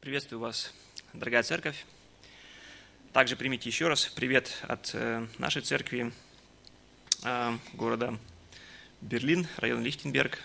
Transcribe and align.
Приветствую 0.00 0.40
вас, 0.40 0.72
дорогая 1.12 1.42
церковь. 1.42 1.84
Также 3.12 3.36
примите 3.36 3.68
еще 3.68 3.86
раз 3.86 4.06
привет 4.06 4.50
от 4.66 4.92
э, 4.94 5.26
нашей 5.36 5.60
церкви 5.60 6.10
э, 7.22 7.58
города 7.74 8.18
Берлин, 9.02 9.46
район 9.58 9.82
Лихтенберг. 9.82 10.38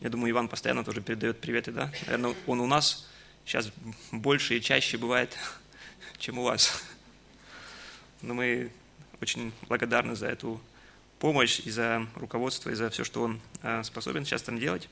Я 0.00 0.08
думаю, 0.08 0.30
Иван 0.30 0.48
постоянно 0.48 0.82
тоже 0.82 1.02
передает 1.02 1.42
приветы, 1.42 1.72
да? 1.72 1.92
Наверное, 2.06 2.34
он 2.46 2.60
у 2.60 2.66
нас 2.66 3.06
сейчас 3.44 3.70
больше 4.12 4.56
и 4.56 4.62
чаще 4.62 4.96
бывает, 4.96 5.36
чем 6.18 6.38
у 6.38 6.44
вас. 6.44 6.82
Но 8.22 8.32
мы 8.32 8.72
очень 9.20 9.52
благодарны 9.68 10.16
за 10.16 10.28
эту 10.28 10.58
помощь 11.18 11.60
и 11.60 11.70
за 11.70 12.06
руководство, 12.14 12.70
и 12.70 12.74
за 12.74 12.88
все, 12.88 13.04
что 13.04 13.24
он 13.24 13.42
э, 13.60 13.82
способен 13.82 14.24
сейчас 14.24 14.40
там 14.40 14.58
делать. 14.58 14.88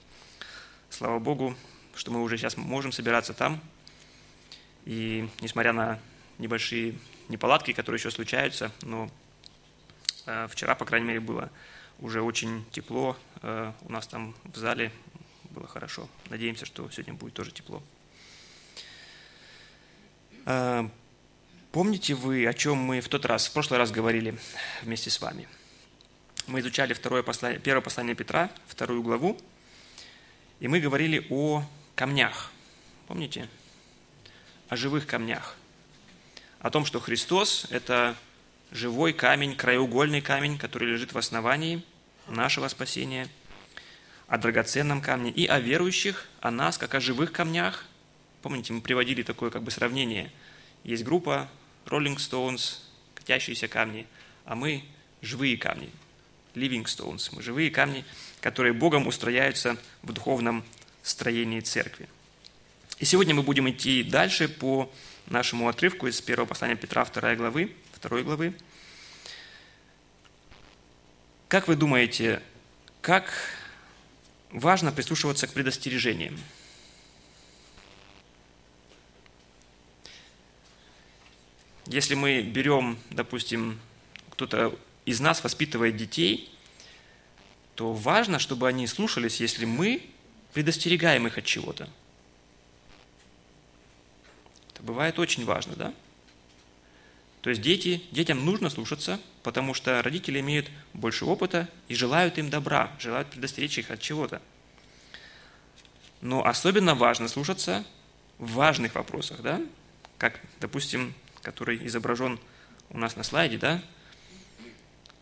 Слава 0.90 1.18
Богу, 1.18 1.56
что 1.94 2.10
мы 2.10 2.22
уже 2.22 2.36
сейчас 2.36 2.58
можем 2.58 2.92
собираться 2.92 3.32
там, 3.32 3.62
и 4.84 5.28
несмотря 5.40 5.72
на 5.72 5.98
небольшие 6.38 6.94
неполадки, 7.28 7.72
которые 7.72 7.98
еще 7.98 8.10
случаются, 8.10 8.72
но 8.82 9.10
э, 10.26 10.48
вчера, 10.50 10.74
по 10.74 10.84
крайней 10.84 11.06
мере, 11.06 11.20
было 11.20 11.50
уже 11.98 12.22
очень 12.22 12.64
тепло. 12.70 13.16
Э, 13.42 13.72
у 13.82 13.92
нас 13.92 14.06
там 14.06 14.34
в 14.44 14.56
зале 14.56 14.92
было 15.50 15.66
хорошо. 15.66 16.08
Надеемся, 16.30 16.66
что 16.66 16.88
сегодня 16.90 17.14
будет 17.14 17.34
тоже 17.34 17.50
тепло. 17.50 17.82
Э, 20.46 20.88
помните 21.72 22.14
вы, 22.14 22.46
о 22.46 22.54
чем 22.54 22.78
мы 22.78 23.00
в 23.00 23.08
тот 23.08 23.24
раз, 23.26 23.46
в 23.46 23.52
прошлый 23.52 23.78
раз 23.78 23.90
говорили 23.90 24.38
вместе 24.82 25.10
с 25.10 25.20
вами? 25.20 25.48
Мы 26.46 26.60
изучали 26.60 26.94
второе 26.94 27.22
послание, 27.22 27.60
первое 27.60 27.82
послание 27.82 28.14
Петра, 28.14 28.50
вторую 28.66 29.02
главу, 29.02 29.38
и 30.60 30.68
мы 30.68 30.80
говорили 30.80 31.26
о 31.28 31.62
камнях. 31.94 32.50
Помните? 33.06 33.48
О 34.68 34.76
живых 34.76 35.06
камнях, 35.06 35.56
о 36.60 36.70
том, 36.70 36.84
что 36.84 37.00
Христос– 37.00 37.66
это 37.70 38.16
живой 38.70 39.12
камень, 39.12 39.56
краеугольный 39.56 40.20
камень, 40.20 40.58
который 40.58 40.88
лежит 40.88 41.12
в 41.12 41.18
основании 41.18 41.82
нашего 42.26 42.68
спасения, 42.68 43.28
о 44.26 44.36
драгоценном 44.36 45.00
камне 45.00 45.30
и 45.30 45.46
о 45.46 45.58
верующих, 45.58 46.28
о 46.40 46.50
нас, 46.50 46.76
как 46.76 46.94
о 46.94 47.00
живых 47.00 47.32
камнях. 47.32 47.86
Помните, 48.42 48.72
мы 48.72 48.82
приводили 48.82 49.22
такое 49.22 49.50
как 49.50 49.62
бы 49.62 49.70
сравнение. 49.70 50.30
Есть 50.84 51.02
группа 51.04 51.48
Rolling 51.86 52.16
Stones, 52.16 52.80
катящиеся 53.14 53.68
камни, 53.68 54.06
а 54.44 54.54
мы 54.54 54.84
живые 55.22 55.56
камни, 55.56 55.90
Living 56.54 56.84
Stones. 56.84 57.30
Мы 57.32 57.42
живые 57.42 57.70
камни, 57.70 58.04
которые 58.40 58.74
Богом 58.74 59.06
устрояются 59.06 59.78
в 60.02 60.12
духовном 60.12 60.62
строении 61.02 61.60
церкви. 61.60 62.08
И 62.98 63.04
сегодня 63.04 63.32
мы 63.32 63.44
будем 63.44 63.70
идти 63.70 64.02
дальше 64.02 64.48
по 64.48 64.90
нашему 65.26 65.68
отрывку 65.68 66.08
из 66.08 66.20
первого 66.20 66.48
послания 66.48 66.74
Петра, 66.74 67.04
второй 67.04 67.36
главы, 67.36 67.72
второй 67.92 68.24
главы. 68.24 68.54
Как 71.46 71.68
вы 71.68 71.76
думаете, 71.76 72.42
как 73.00 73.32
важно 74.50 74.90
прислушиваться 74.90 75.46
к 75.46 75.52
предостережениям? 75.52 76.36
Если 81.86 82.16
мы 82.16 82.42
берем, 82.42 82.98
допустим, 83.10 83.78
кто-то 84.30 84.76
из 85.04 85.20
нас 85.20 85.44
воспитывает 85.44 85.96
детей, 85.96 86.52
то 87.76 87.92
важно, 87.92 88.40
чтобы 88.40 88.66
они 88.66 88.88
слушались, 88.88 89.40
если 89.40 89.64
мы 89.66 90.02
предостерегаем 90.52 91.28
их 91.28 91.38
от 91.38 91.44
чего-то. 91.44 91.88
Это 94.78 94.86
бывает 94.86 95.18
очень 95.18 95.44
важно, 95.44 95.74
да? 95.74 95.94
То 97.42 97.50
есть 97.50 97.62
дети, 97.62 98.02
детям 98.12 98.44
нужно 98.44 98.70
слушаться, 98.70 99.18
потому 99.42 99.74
что 99.74 100.00
родители 100.02 100.38
имеют 100.38 100.70
больше 100.92 101.24
опыта 101.24 101.68
и 101.88 101.94
желают 101.94 102.38
им 102.38 102.48
добра, 102.48 102.92
желают 103.00 103.28
предостеречь 103.28 103.78
их 103.78 103.90
от 103.90 104.00
чего-то. 104.00 104.40
Но 106.20 106.46
особенно 106.46 106.94
важно 106.94 107.26
слушаться 107.26 107.84
в 108.38 108.52
важных 108.52 108.94
вопросах, 108.94 109.40
да? 109.40 109.60
Как, 110.16 110.40
допустим, 110.60 111.12
который 111.42 111.84
изображен 111.86 112.38
у 112.90 112.98
нас 112.98 113.16
на 113.16 113.24
слайде, 113.24 113.58
да? 113.58 113.82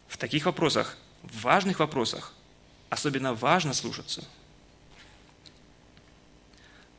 В 0.09 0.19
таких 0.19 0.45
вопросах, 0.45 0.99
в 1.23 1.41
важных 1.43 1.79
вопросах, 1.79 2.35
особенно 2.91 3.33
важно 3.33 3.73
слушаться. 3.73 4.23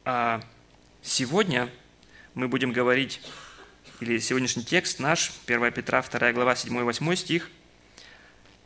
А 0.05 0.41
сегодня 1.03 1.69
мы 2.37 2.47
будем 2.47 2.71
говорить, 2.71 3.19
или 3.99 4.19
сегодняшний 4.19 4.63
текст 4.63 4.99
наш, 4.99 5.31
1 5.47 5.71
Петра, 5.71 6.03
2 6.03 6.33
глава, 6.33 6.53
7-8 6.53 7.15
стих, 7.15 7.49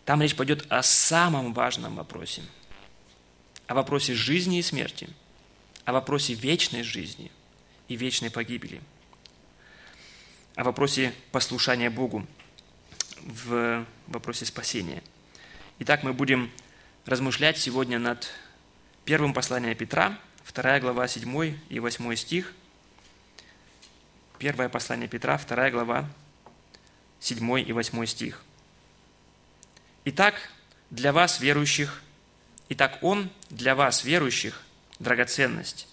там 0.03 0.21
речь 0.21 0.35
пойдет 0.35 0.65
о 0.69 0.83
самом 0.83 1.53
важном 1.53 1.95
вопросе, 1.95 2.41
о 3.67 3.73
вопросе 3.73 4.13
жизни 4.13 4.59
и 4.59 4.61
смерти, 4.61 5.07
о 5.85 5.93
вопросе 5.93 6.33
вечной 6.33 6.83
жизни 6.83 7.31
и 7.87 7.95
вечной 7.95 8.29
погибели, 8.29 8.81
о 10.55 10.65
вопросе 10.65 11.13
послушания 11.31 11.89
Богу 11.89 12.27
в 13.21 13.85
вопросе 14.07 14.45
спасения. 14.45 15.01
Итак, 15.79 16.03
мы 16.03 16.11
будем 16.11 16.51
размышлять 17.05 17.57
сегодня 17.57 17.99
над 17.99 18.27
первым 19.05 19.33
посланием 19.33 19.77
Петра, 19.77 20.19
2 20.53 20.81
глава, 20.81 21.07
7 21.07 21.57
и 21.69 21.79
8 21.79 22.15
стих– 22.15 22.53
Первое 24.41 24.69
послание 24.69 25.07
Петра, 25.07 25.37
2 25.37 25.69
глава, 25.69 26.09
7 27.19 27.59
и 27.59 27.71
8 27.71 28.05
стих. 28.07 28.43
Итак, 30.05 30.33
для 30.89 31.13
вас, 31.13 31.39
верующих, 31.39 32.01
итак, 32.67 32.97
Он 33.03 33.29
для 33.51 33.75
вас, 33.75 34.03
верующих, 34.03 34.63
драгоценность, 34.97 35.87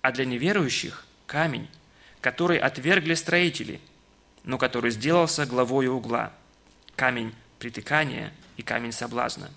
а 0.00 0.12
для 0.12 0.24
неверующих– 0.24 1.06
камень, 1.26 1.68
который 2.20 2.58
отвергли 2.58 3.14
строители, 3.14 3.80
но 4.44 4.58
который 4.58 4.92
сделался 4.92 5.44
главой 5.44 5.88
угла, 5.88 6.32
камень 6.94 7.34
притыкания 7.58 8.32
и 8.56 8.62
камень 8.62 8.92
соблазна, 8.92 9.50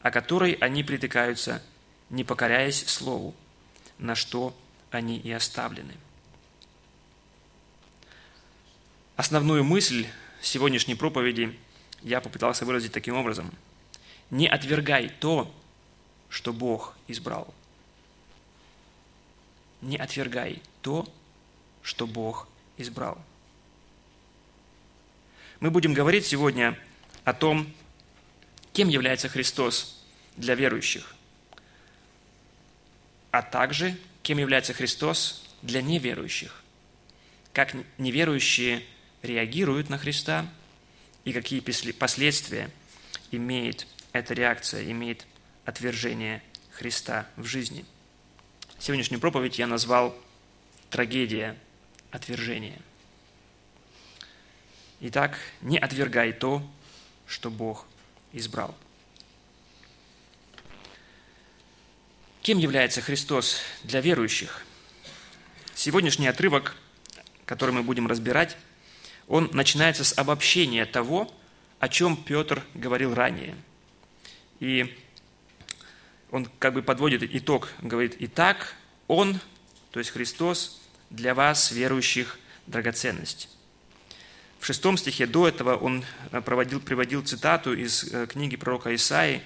о 0.00 0.10
который 0.10 0.52
они 0.52 0.82
притыкаются, 0.82 1.62
не 2.08 2.24
покоряясь 2.24 2.86
слову, 2.86 3.34
на 3.98 4.14
что 4.14 4.56
они 4.90 5.18
и 5.18 5.30
оставлены. 5.30 5.92
Основную 9.16 9.64
мысль 9.64 10.06
сегодняшней 10.42 10.94
проповеди 10.94 11.58
я 12.02 12.20
попытался 12.20 12.66
выразить 12.66 12.92
таким 12.92 13.16
образом. 13.16 13.50
Не 14.30 14.46
отвергай 14.46 15.08
то, 15.08 15.50
что 16.28 16.52
Бог 16.52 16.94
избрал. 17.08 17.52
Не 19.80 19.96
отвергай 19.96 20.60
то, 20.82 21.08
что 21.82 22.06
Бог 22.06 22.46
избрал. 22.76 23.18
Мы 25.60 25.70
будем 25.70 25.94
говорить 25.94 26.26
сегодня 26.26 26.78
о 27.24 27.32
том, 27.32 27.72
кем 28.74 28.88
является 28.88 29.30
Христос 29.30 30.04
для 30.36 30.54
верующих, 30.54 31.14
а 33.30 33.40
также 33.40 33.96
кем 34.22 34.36
является 34.36 34.74
Христос 34.74 35.42
для 35.62 35.80
неверующих. 35.80 36.62
Как 37.54 37.74
неверующие– 37.96 38.84
реагируют 39.26 39.90
на 39.90 39.98
Христа 39.98 40.46
и 41.24 41.32
какие 41.32 41.60
последствия 41.92 42.70
имеет 43.30 43.86
эта 44.12 44.34
реакция, 44.34 44.90
имеет 44.90 45.26
отвержение 45.64 46.42
Христа 46.70 47.26
в 47.36 47.44
жизни. 47.44 47.84
Сегодняшнюю 48.78 49.20
проповедь 49.20 49.58
я 49.58 49.66
назвал 49.66 50.16
«Трагедия 50.90 51.56
отвержения». 52.10 52.78
Итак, 55.00 55.38
не 55.60 55.78
отвергай 55.78 56.32
то, 56.32 56.62
что 57.26 57.50
Бог 57.50 57.86
избрал. 58.32 58.74
Кем 62.42 62.58
является 62.58 63.00
Христос 63.00 63.60
для 63.82 64.00
верующих? 64.00 64.64
Сегодняшний 65.74 66.28
отрывок, 66.28 66.76
который 67.44 67.72
мы 67.72 67.82
будем 67.82 68.06
разбирать, 68.06 68.56
он 69.28 69.50
начинается 69.52 70.04
с 70.04 70.16
обобщения 70.16 70.86
того, 70.86 71.32
о 71.78 71.88
чем 71.88 72.16
Петр 72.16 72.62
говорил 72.74 73.14
ранее. 73.14 73.56
И 74.60 74.96
он 76.30 76.48
как 76.58 76.74
бы 76.74 76.82
подводит 76.82 77.22
итог, 77.22 77.68
говорит, 77.80 78.16
«Итак, 78.18 78.74
Он, 79.06 79.38
то 79.90 80.00
есть 80.00 80.10
Христос, 80.10 80.80
для 81.10 81.34
вас, 81.34 81.70
верующих, 81.70 82.38
драгоценность». 82.66 83.48
В 84.58 84.66
шестом 84.66 84.96
стихе 84.96 85.26
до 85.26 85.46
этого 85.46 85.76
он 85.76 86.04
э, 86.32 86.40
проводил, 86.40 86.80
приводил 86.80 87.22
цитату 87.22 87.72
из 87.74 88.12
э, 88.12 88.26
книги 88.26 88.56
пророка 88.56 88.92
Исаии, 88.94 89.42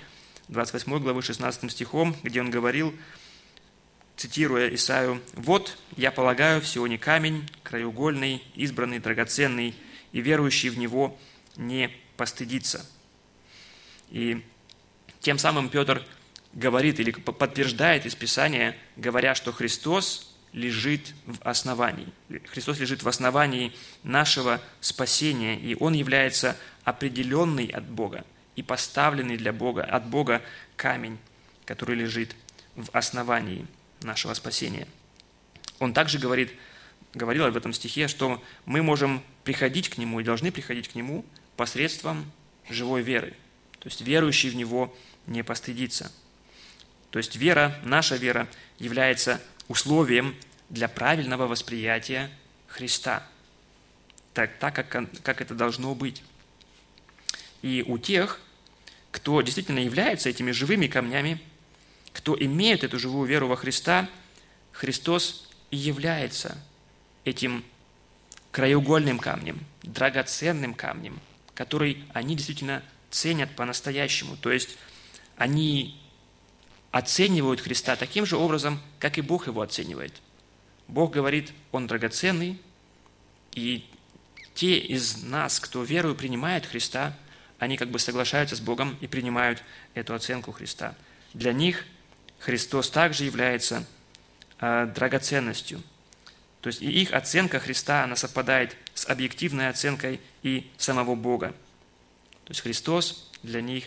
28 0.49 0.99
главы 1.01 1.21
16 1.21 1.71
стихом, 1.71 2.17
где 2.23 2.41
он 2.41 2.51
говорил, 2.51 2.95
цитируя 4.21 4.69
Исаию, 4.75 5.23
«Вот, 5.33 5.79
я 5.97 6.11
полагаю, 6.11 6.61
всего 6.61 6.87
не 6.87 6.99
камень, 6.99 7.49
краеугольный, 7.63 8.45
избранный, 8.55 8.99
драгоценный, 8.99 9.75
и 10.13 10.21
верующий 10.21 10.69
в 10.69 10.77
него 10.77 11.19
не 11.57 11.91
постыдится». 12.19 12.85
И 14.11 14.45
тем 15.21 15.39
самым 15.39 15.71
Петр 15.71 16.05
говорит 16.53 17.01
или 17.01 17.13
подтверждает 17.13 18.05
из 18.05 18.15
Писания, 18.15 18.77
говоря, 18.97 19.35
что 19.35 19.53
Христос 19.53 20.37
лежит 20.53 21.15
в 21.25 21.41
основании. 21.41 22.09
Христос 22.49 22.79
лежит 22.79 23.03
в 23.03 23.09
основании 23.09 23.73
нашего 24.03 24.61
спасения, 24.83 25.59
и 25.59 25.75
Он 25.81 25.95
является 25.95 26.59
определенный 26.85 27.69
от 27.69 27.89
Бога 27.89 28.27
и 28.55 28.63
поставленный 28.63 29.39
для 29.39 29.55
Бога, 29.55 29.83
от 29.83 30.07
Бога 30.07 30.43
камень, 30.77 31.17
который 31.65 31.97
лежит 31.97 32.37
в 32.77 32.91
основании 32.93 33.67
нашего 34.03 34.35
спасения. 34.35 34.87
Он 35.79 35.93
также 35.93 36.19
говорит, 36.19 36.53
говорил 37.15 37.51
в 37.51 37.57
этом 37.57 37.73
стихе, 37.73 38.09
что 38.09 38.43
мы 38.67 38.83
можем 38.83 39.23
приходить 39.45 39.89
к 39.89 39.99
Нему 39.99 40.21
и 40.21 40.25
должны 40.25 40.53
приходить 40.53 40.89
к 40.89 40.95
Нему 40.95 41.25
посредством 41.57 42.31
живой 42.69 43.03
веры. 43.03 43.35
То 43.79 43.89
есть 43.89 44.01
верующий 44.03 44.51
в 44.51 44.57
Него 44.57 44.95
не 45.27 45.43
постыдится. 45.43 46.13
То 47.11 47.19
есть 47.19 47.37
вера, 47.37 47.79
наша 47.83 48.17
вера, 48.17 48.49
является 48.79 49.41
условием 49.69 50.37
для 50.69 50.89
правильного 50.89 51.47
восприятия 51.47 52.31
Христа, 52.69 53.27
так, 54.33 54.59
так 54.59 54.75
как, 54.75 55.09
как 55.23 55.41
это 55.41 55.55
должно 55.55 55.95
быть. 55.95 56.23
И 57.63 57.85
у 57.87 57.99
тех, 57.99 58.41
кто 59.11 59.43
действительно 59.43 59.81
является 59.81 60.29
этими 60.29 60.53
живыми 60.53 60.87
камнями, 60.87 61.41
кто 62.13 62.37
имеет 62.39 62.85
эту 62.85 62.99
живую 62.99 63.29
веру 63.29 63.49
во 63.49 63.57
Христа, 63.57 64.09
Христос 64.73 65.49
и 65.71 65.77
является 65.77 66.59
этим 67.25 67.65
краеугольным 68.51 69.19
камнем, 69.19 69.61
драгоценным 69.83 70.75
камнем, 70.75 71.21
который 71.55 72.05
они 72.13 72.35
действительно 72.35 72.83
ценят 73.11 73.55
по-настоящему. 73.55 74.37
То 74.37 74.51
есть 74.51 74.77
они 75.37 76.01
оценивают 76.91 77.61
Христа 77.61 77.97
таким 77.97 78.27
же 78.27 78.37
образом, 78.37 78.81
как 78.99 79.19
и 79.19 79.23
Бог 79.23 79.47
его 79.47 79.61
оценивает. 79.61 80.15
Бог 80.89 81.13
говорит, 81.13 81.53
Он 81.71 81.87
драгоценный, 81.87 82.61
и 83.55 83.89
те 84.55 84.79
из 84.79 85.23
нас, 85.23 85.61
кто 85.61 85.83
верою 85.83 86.15
принимает 86.17 86.67
Христа, 86.67 87.17
они 87.59 87.77
как 87.77 87.91
бы 87.91 87.99
соглашаются 87.99 88.57
с 88.57 88.61
Богом 88.61 88.97
и 89.01 89.07
принимают 89.07 89.63
эту 89.95 90.15
оценку 90.15 90.51
Христа. 90.51 90.97
Для 91.35 91.53
них 91.53 91.85
Христос 92.41 92.91
также 92.91 93.25
является 93.25 93.87
э, 94.61 94.91
драгоценностью. 94.95 95.83
То 96.61 96.69
есть 96.69 96.83
и 96.83 96.91
их 96.91 97.13
оценка 97.13 97.61
Христа, 97.61 98.05
она 98.05 98.17
совпадает 98.17 98.77
с 98.95 99.07
объективной 99.07 99.69
оценкой 99.69 100.21
и 100.43 100.71
самого 100.77 101.15
Бога. 101.15 101.55
То 102.45 102.51
есть 102.51 102.61
Христос 102.63 103.31
для 103.43 103.61
них 103.61 103.85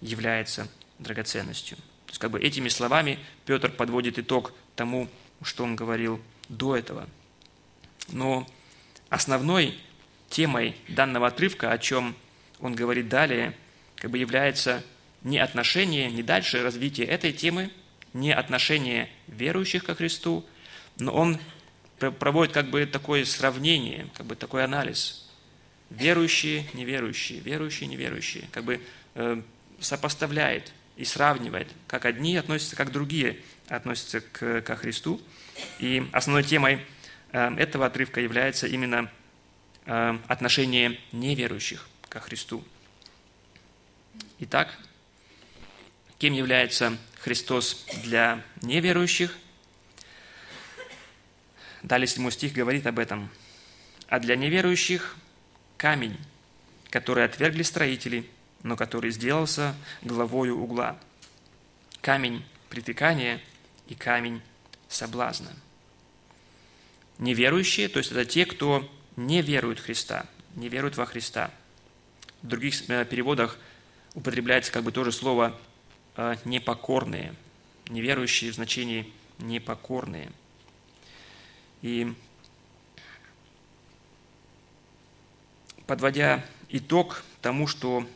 является 0.00 0.68
драгоценностью. 0.98 1.76
То 1.76 2.10
есть 2.10 2.18
как 2.18 2.30
бы 2.30 2.40
этими 2.40 2.68
словами 2.68 3.18
Петр 3.46 3.70
подводит 3.70 4.18
итог 4.18 4.52
тому, 4.74 5.08
что 5.42 5.64
он 5.64 5.76
говорил 5.76 6.20
до 6.48 6.76
этого. 6.76 7.08
Но 8.08 8.46
основной 9.08 9.78
темой 10.28 10.76
данного 10.88 11.28
отрывка, 11.28 11.70
о 11.70 11.78
чем 11.78 12.14
он 12.60 12.74
говорит 12.74 13.08
далее, 13.08 13.56
как 13.96 14.10
бы 14.10 14.18
является 14.18 14.82
не 15.22 15.38
отношение, 15.38 16.10
не 16.10 16.22
дальше 16.22 16.62
развитие 16.62 17.06
этой 17.06 17.32
темы, 17.32 17.70
не 18.12 18.32
отношение 18.32 19.08
верующих 19.26 19.84
ко 19.84 19.94
Христу, 19.94 20.44
но 20.98 21.12
он 21.12 21.38
проводит 22.10 22.52
как 22.52 22.70
бы 22.70 22.84
такое 22.86 23.24
сравнение, 23.24 24.08
как 24.14 24.26
бы 24.26 24.36
такой 24.36 24.64
анализ. 24.64 25.28
Верующие, 25.90 26.66
неверующие, 26.74 27.40
верующие, 27.40 27.88
неверующие. 27.88 28.48
Как 28.50 28.64
бы 28.64 28.80
э, 29.14 29.42
сопоставляет 29.78 30.72
и 30.96 31.04
сравнивает, 31.04 31.68
как 31.86 32.06
одни 32.06 32.36
относятся, 32.36 32.76
как 32.76 32.92
другие 32.92 33.38
относятся 33.68 34.20
к, 34.20 34.62
ко 34.62 34.76
Христу. 34.76 35.20
И 35.78 36.08
основной 36.12 36.44
темой 36.44 36.80
э, 37.32 37.54
этого 37.56 37.86
отрывка 37.86 38.20
является 38.20 38.66
именно 38.66 39.10
э, 39.86 40.18
отношение 40.28 40.98
неверующих 41.12 41.88
ко 42.08 42.20
Христу. 42.20 42.64
Итак, 44.40 44.76
кем 46.22 46.32
является 46.32 46.96
Христос 47.20 47.84
для 48.02 48.42
неверующих? 48.62 49.36
Далее 51.82 52.06
седьмой 52.06 52.32
стих 52.32 52.52
говорит 52.52 52.86
об 52.86 52.98
этом. 52.98 53.28
А 54.08 54.18
для 54.18 54.36
неверующих 54.36 55.16
камень, 55.76 56.16
который 56.90 57.24
отвергли 57.24 57.62
строители– 57.62 58.26
но 58.62 58.76
который 58.76 59.10
сделался 59.10 59.74
главою 60.02 60.58
угла. 60.58 60.98
Камень 62.00 62.44
притыкания 62.68 63.40
и 63.88 63.94
камень 63.94 64.40
соблазна. 64.88 65.50
Неверующие, 67.18 67.88
то 67.88 67.98
есть 67.98 68.12
это 68.12 68.24
те, 68.24 68.46
кто 68.46 68.90
не 69.16 69.42
верует 69.42 69.78
в 69.78 69.84
Христа, 69.84 70.26
не 70.54 70.68
верует 70.68 70.96
во 70.96 71.06
Христа. 71.06 71.50
В 72.42 72.48
других 72.48 72.88
э, 72.88 73.04
переводах 73.04 73.58
употребляется 74.14 74.72
как 74.72 74.82
бы 74.84 74.92
тоже 74.92 75.12
слово 75.12 75.58
«непокорные», 76.44 77.34
неверующие 77.88 78.52
в 78.52 78.54
значении 78.54 79.12
«непокорные». 79.38 80.30
И 81.82 82.14
подводя 85.86 86.44
итог 86.68 87.22
тому, 87.40 87.66
что 87.66 88.06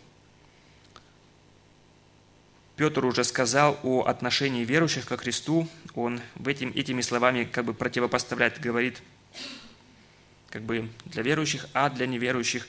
Петр 2.77 3.05
уже 3.07 3.25
сказал 3.25 3.79
о 3.83 4.05
отношении 4.05 4.65
верующих 4.65 5.07
ко 5.07 5.17
Христу, 5.17 5.69
он 5.95 6.21
в 6.35 6.47
этим, 6.47 6.71
этими 6.75 7.01
словами 7.01 7.45
как 7.45 7.65
бы 7.65 7.73
противопоставляет, 7.73 8.61
говорит, 8.61 9.03
как 10.51 10.63
бы 10.63 10.89
для 11.07 11.23
верующих, 11.23 11.67
а 11.73 11.89
для 11.91 12.07
неверующих. 12.07 12.69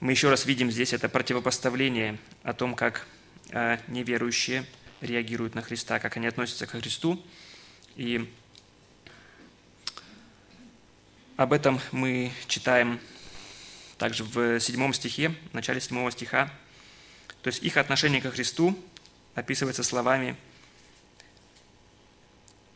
Мы 0.00 0.12
еще 0.12 0.30
раз 0.30 0.46
видим 0.46 0.70
здесь 0.70 0.92
это 0.92 1.08
противопоставление 1.08 2.18
о 2.42 2.54
том, 2.54 2.74
как 2.74 3.06
а, 3.06 3.17
неверующие 3.86 4.64
реагируют 5.00 5.54
на 5.54 5.62
Христа, 5.62 5.98
как 6.00 6.16
они 6.16 6.26
относятся 6.26 6.66
к 6.66 6.70
Христу. 6.70 7.22
И 7.96 8.32
об 11.36 11.52
этом 11.52 11.80
мы 11.92 12.32
читаем 12.46 13.00
также 13.96 14.24
в 14.24 14.60
седьмом 14.60 14.92
стихе, 14.94 15.34
в 15.50 15.54
начале 15.54 15.80
седьмого 15.80 16.10
стиха. 16.10 16.52
То 17.42 17.48
есть 17.48 17.62
их 17.62 17.76
отношение 17.76 18.20
ко 18.20 18.30
Христу 18.30 18.78
описывается 19.34 19.82
словами 19.82 20.36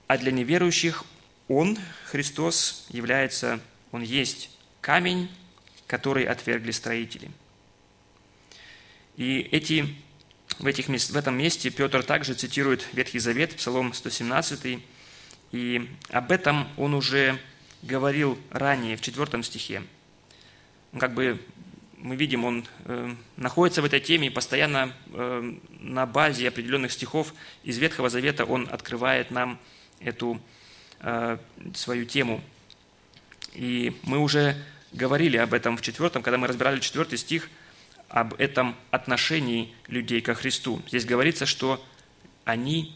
«А 0.07 0.19
для 0.19 0.31
неверующих 0.33 1.05
Он, 1.49 1.79
Христос, 2.07 2.87
является, 2.91 3.61
Он 3.91 4.03
есть 4.03 4.51
камень, 4.81 5.31
который 5.87 6.25
отвергли 6.25 6.71
строители». 6.71 7.31
И 9.17 9.41
эти, 9.41 9.95
в, 10.63 10.67
этих, 10.67 10.87
в 10.87 11.17
этом 11.17 11.37
месте 11.37 11.71
Петр 11.71 12.03
также 12.05 12.35
цитирует 12.35 12.87
Ветхий 12.93 13.19
Завет, 13.19 13.57
Псалом 13.57 13.93
117, 13.93 14.79
и 15.51 15.91
об 16.11 16.31
этом 16.31 16.69
он 16.77 16.95
уже 16.95 17.39
говорил 17.83 18.39
ранее, 18.51 18.97
в 18.97 19.01
четвертом 19.01 19.43
стихе. 19.43 19.83
Он 20.93 21.01
как 21.01 21.15
бы 21.15 21.41
мы 21.97 22.17
видим, 22.17 22.45
он 22.45 22.65
э, 22.85 23.15
находится 23.37 23.83
в 23.83 23.85
этой 23.85 24.01
теме 24.01 24.29
и 24.29 24.31
постоянно 24.31 24.93
э, 25.13 25.55
на 25.81 26.07
базе 26.07 26.49
определенных 26.49 26.93
стихов 26.93 27.35
из 27.65 27.79
Ветхого 27.79 28.09
Завета 28.09 28.45
он 28.45 28.69
открывает 28.71 29.31
нам 29.31 29.59
эту 30.01 30.41
э, 31.01 31.39
свою 31.75 32.05
тему. 32.05 32.41
И 33.55 33.97
мы 34.03 34.19
уже 34.19 34.57
говорили 34.93 35.37
об 35.37 35.55
этом 35.55 35.77
в 35.77 35.83
четвертом, 35.83 36.23
когда 36.23 36.39
мы 36.39 36.47
разбирали 36.47 36.81
четвертый 36.81 37.19
стих, 37.19 37.49
об 38.13 38.35
этом 38.35 38.77
отношении 38.91 39.75
людей 39.87 40.21
ко 40.21 40.35
Христу. 40.35 40.83
Здесь 40.87 41.07
говорится, 41.07 41.47
что 41.47 41.83
они 42.45 42.95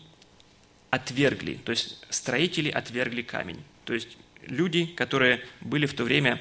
отвергли, 0.90 1.54
то 1.54 1.72
есть 1.72 2.04
строители 2.10 2.68
отвергли 2.68 3.22
камень. 3.22 3.64
То 3.86 3.94
есть 3.94 4.18
люди, 4.42 4.84
которые 4.84 5.42
были 5.62 5.86
в 5.86 5.94
то 5.94 6.04
время 6.04 6.40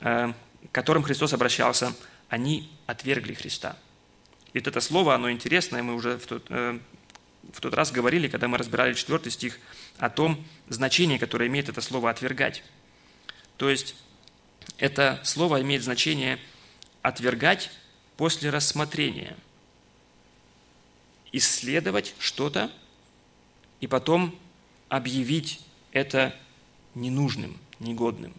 э, 0.00 0.32
к 0.70 0.72
которым 0.72 1.02
Христос 1.02 1.32
обращался, 1.32 1.94
они 2.28 2.70
отвергли 2.86 3.32
Христа. 3.32 3.76
И 4.52 4.58
вот 4.58 4.68
это 4.68 4.80
слово, 4.80 5.14
оно 5.14 5.30
интересное, 5.30 5.82
мы 5.82 5.94
уже 5.94 6.18
в 6.18 6.26
тот, 6.26 6.44
э, 6.50 6.78
в 7.54 7.60
тот 7.60 7.72
раз 7.72 7.90
говорили, 7.90 8.28
когда 8.28 8.48
мы 8.48 8.58
разбирали 8.58 8.92
четвертый 8.92 9.32
стих, 9.32 9.58
о 9.98 10.10
том 10.10 10.46
значении, 10.68 11.16
которое 11.16 11.48
имеет 11.48 11.70
это 11.70 11.80
слово 11.80 12.10
«отвергать». 12.10 12.62
То 13.56 13.70
есть 13.70 13.94
это 14.76 15.20
слово 15.24 15.62
имеет 15.62 15.82
значение 15.82 16.38
«отвергать 17.00 17.70
после 18.20 18.50
рассмотрения», 18.50 19.34
исследовать 21.32 22.14
что-то 22.18 22.70
и 23.80 23.86
потом 23.86 24.38
объявить 24.90 25.62
это 25.92 26.36
ненужным, 26.94 27.56
негодным. 27.78 28.34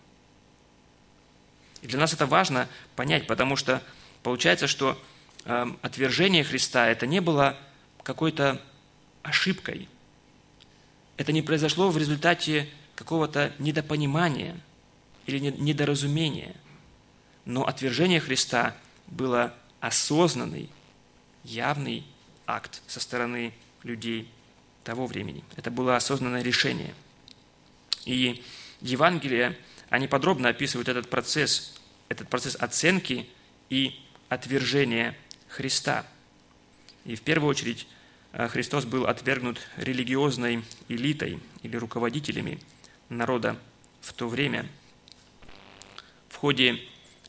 И 1.81 1.87
для 1.87 1.97
нас 1.97 2.13
это 2.13 2.27
важно 2.27 2.69
понять, 2.95 3.25
потому 3.25 3.55
что 3.55 3.81
получается, 4.21 4.67
что 4.67 5.01
э, 5.45 5.65
отвержение 5.81 6.43
Христа 6.43 6.87
это 6.87 7.07
не 7.07 7.19
было 7.19 7.57
какой-то 8.03 8.61
ошибкой. 9.23 9.89
Это 11.17 11.31
не 11.31 11.41
произошло 11.41 11.89
в 11.89 11.97
результате 11.97 12.69
какого-то 12.93 13.51
недопонимания 13.57 14.61
или 15.25 15.39
недоразумения. 15.39 16.53
Но 17.45 17.65
отвержение 17.65 18.19
Христа 18.19 18.75
было 19.07 19.55
осознанный, 19.81 20.69
явный 21.43 22.05
акт 22.45 22.81
со 22.87 23.01
стороны 23.01 23.53
людей 23.83 24.29
того 24.83 25.07
времени. 25.07 25.43
Это 25.57 25.69
было 25.69 25.97
осознанное 25.97 26.43
решение. 26.43 26.93
И 28.05 28.43
Евангелие, 28.79 29.57
они 29.89 30.07
подробно 30.07 30.49
описывают 30.49 30.87
этот 30.87 31.09
процесс, 31.09 31.79
этот 32.09 32.29
процесс 32.29 32.55
оценки 32.55 33.27
и 33.69 33.99
отвержения 34.29 35.15
Христа. 35.49 36.05
И 37.03 37.15
в 37.15 37.21
первую 37.21 37.49
очередь 37.49 37.87
э, 38.33 38.47
Христос 38.47 38.85
был 38.85 39.05
отвергнут 39.05 39.59
религиозной 39.77 40.63
элитой 40.87 41.39
или 41.63 41.75
руководителями 41.75 42.59
народа 43.09 43.59
в 44.01 44.13
то 44.13 44.27
время. 44.27 44.67
В 46.29 46.35
ходе 46.37 46.79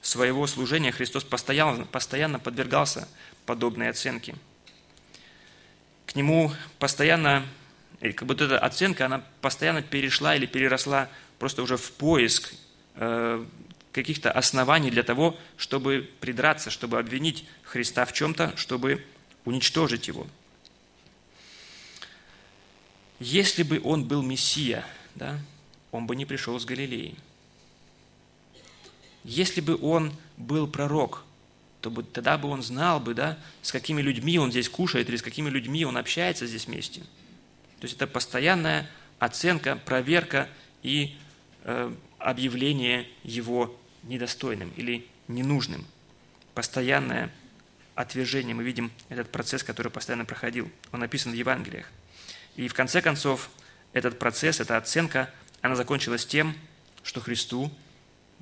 своего 0.02 0.46
служения 0.46 0.92
Христос 0.92 1.24
постоянно, 1.24 2.38
подвергался 2.38 3.08
подобной 3.46 3.88
оценке– 3.88 4.34
к 6.12 6.14
нему 6.14 6.52
постоянно, 6.78 7.46
как 8.00 8.24
будто 8.26 8.44
эта 8.44 8.58
оценка, 8.58 9.06
она 9.06 9.24
постоянно 9.40 9.80
перешла 9.80 10.36
или 10.36 10.44
переросла 10.44 11.08
просто 11.38 11.62
уже 11.62 11.78
в 11.78 11.92
поиск 11.92 12.52
э, 12.96 13.42
каких-то 13.92 14.30
оснований 14.30 14.90
для 14.90 15.04
того, 15.04 15.38
чтобы 15.56 16.10
придраться, 16.20 16.68
чтобы 16.68 16.98
обвинить 16.98 17.46
Христа 17.62 18.04
в 18.04 18.12
чем-то, 18.12 18.54
чтобы 18.58 19.06
уничтожить 19.46 20.06
его. 20.08 20.26
Если 23.18 23.62
бы 23.62 23.80
он 23.82 24.04
был 24.04 24.20
Мессия, 24.22 24.84
да, 25.14 25.38
он 25.92 26.06
бы 26.06 26.14
не 26.14 26.26
пришел 26.26 26.60
с 26.60 26.66
Галилеи. 26.66 27.16
Если 29.24 29.60
бы 29.60 29.78
он 29.80 30.12
был 30.36 30.66
пророк, 30.66 31.24
то 31.80 31.90
бы, 31.90 32.02
тогда 32.02 32.38
бы 32.38 32.48
он 32.48 32.62
знал 32.62 33.00
бы, 33.00 33.14
да, 33.14 33.38
с 33.60 33.72
какими 33.72 34.00
людьми 34.00 34.38
он 34.38 34.50
здесь 34.50 34.68
кушает 34.68 35.08
или 35.08 35.16
с 35.16 35.22
какими 35.22 35.50
людьми 35.50 35.84
он 35.84 35.96
общается 35.96 36.46
здесь 36.46 36.66
вместе. 36.66 37.00
То 37.80 37.86
есть 37.86 37.96
это 37.96 38.06
постоянная 38.06 38.88
оценка, 39.18 39.76
проверка 39.76 40.48
и 40.82 41.16
э, 41.64 41.92
объявление 42.18 43.08
его 43.24 43.76
недостойным 44.04 44.72
или 44.76 45.06
ненужным. 45.28 45.84
Постоянное 46.54 47.32
отвержение. 47.94 48.54
Мы 48.54 48.62
видим 48.62 48.90
этот 49.08 49.30
процесс, 49.30 49.62
который 49.62 49.90
постоянно 49.90 50.24
проходил. 50.24 50.70
Он 50.92 51.00
написан 51.00 51.32
в 51.32 51.34
Евангелиях. 51.34 51.86
И 52.56 52.68
в 52.68 52.74
конце 52.74 53.00
концов, 53.00 53.50
этот 53.92 54.18
процесс, 54.18 54.60
эта 54.60 54.76
оценка, 54.76 55.30
она 55.60 55.76
закончилась 55.76 56.26
тем, 56.26 56.54
что 57.02 57.20
Христу 57.20 57.70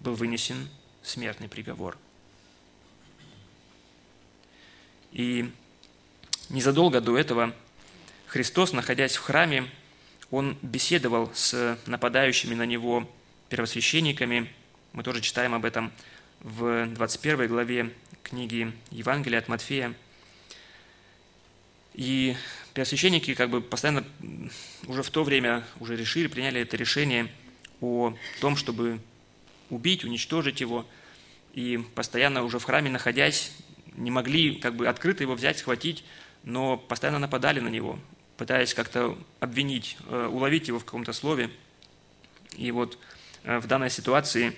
был 0.01 0.15
вынесен 0.15 0.69
смертный 1.03 1.49
приговор– 1.49 1.97
и 5.13 5.51
незадолго 6.49 7.01
до 7.01 7.19
этого 7.19 7.55
Христос, 8.27 8.73
находясь 8.73 9.17
в 9.17 9.21
храме, 9.21 9.69
он 10.31 10.57
беседовал 10.63 11.31
с 11.35 11.79
нападающими 11.87 12.55
на 12.55 12.65
него 12.65 13.11
первосвященниками. 13.49 14.53
Мы 14.93 15.03
тоже 15.03 15.21
читаем 15.21 15.55
об 15.55 15.65
этом 15.65 15.91
в 16.41 16.87
21 16.87 17.49
главе 17.49 17.93
книги 18.23 18.73
Евангелия 18.91 19.41
от 19.41 19.49
Матфея. 19.49 19.95
И 21.95 22.37
первосвященники 22.73 23.35
как 23.35 23.51
бы 23.51 23.61
постоянно 23.61 24.05
уже 24.87 25.03
в 25.03 25.11
то 25.11 25.25
время 25.25 25.65
уже 25.81 25.97
решили, 25.97 26.29
приняли 26.29 26.61
это 26.61 26.77
решение 26.77 27.33
о 27.81 28.15
том, 28.41 28.57
чтобы 28.57 29.01
убить, 29.71 30.05
уничтожить 30.05 30.61
его. 30.61 30.87
И 31.55 31.81
постоянно 31.95 32.43
уже 32.43 32.59
в 32.59 32.65
храме 32.65 32.91
находясь, 32.91 33.53
не 33.97 34.11
могли 34.11 34.57
как 34.57 34.77
бы 34.77 34.87
открыто 34.87 35.23
его 35.23 35.35
взять, 35.35 35.59
схватить, 35.59 36.05
но 36.45 36.77
постоянно 36.77 37.19
нападали 37.19 37.61
на 37.61 37.69
него, 37.69 37.99
пытаясь 38.37 38.75
как-то 38.75 39.19
обвинить, 39.41 39.97
э, 40.09 40.27
уловить 40.27 40.69
его 40.69 40.79
в 40.79 40.85
каком-то 40.85 41.13
слове. 41.13 41.51
И 42.57 42.71
вот 42.71 42.99
э, 43.45 43.59
в 43.59 43.67
данной 43.67 43.91
ситуации, 43.91 44.57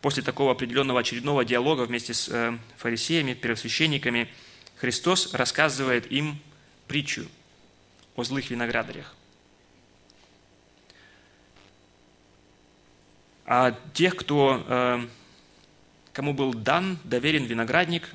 после 0.00 0.22
такого 0.22 0.52
определенного 0.52 1.00
очередного 1.00 1.44
диалога 1.44 1.82
вместе 1.82 2.14
с 2.14 2.28
э, 2.28 2.56
фарисеями, 2.76 3.34
первосвященниками, 3.34 4.28
Христос 4.76 5.34
рассказывает 5.34 6.10
им 6.10 6.38
притчу 6.86 7.26
о 8.14 8.24
злых 8.24 8.50
виноградарях. 8.50 9.17
А 13.50 13.74
тех, 13.94 14.14
кто, 14.14 15.08
кому 16.12 16.34
был 16.34 16.52
дан, 16.52 16.98
доверен 17.04 17.44
виноградник, 17.44 18.10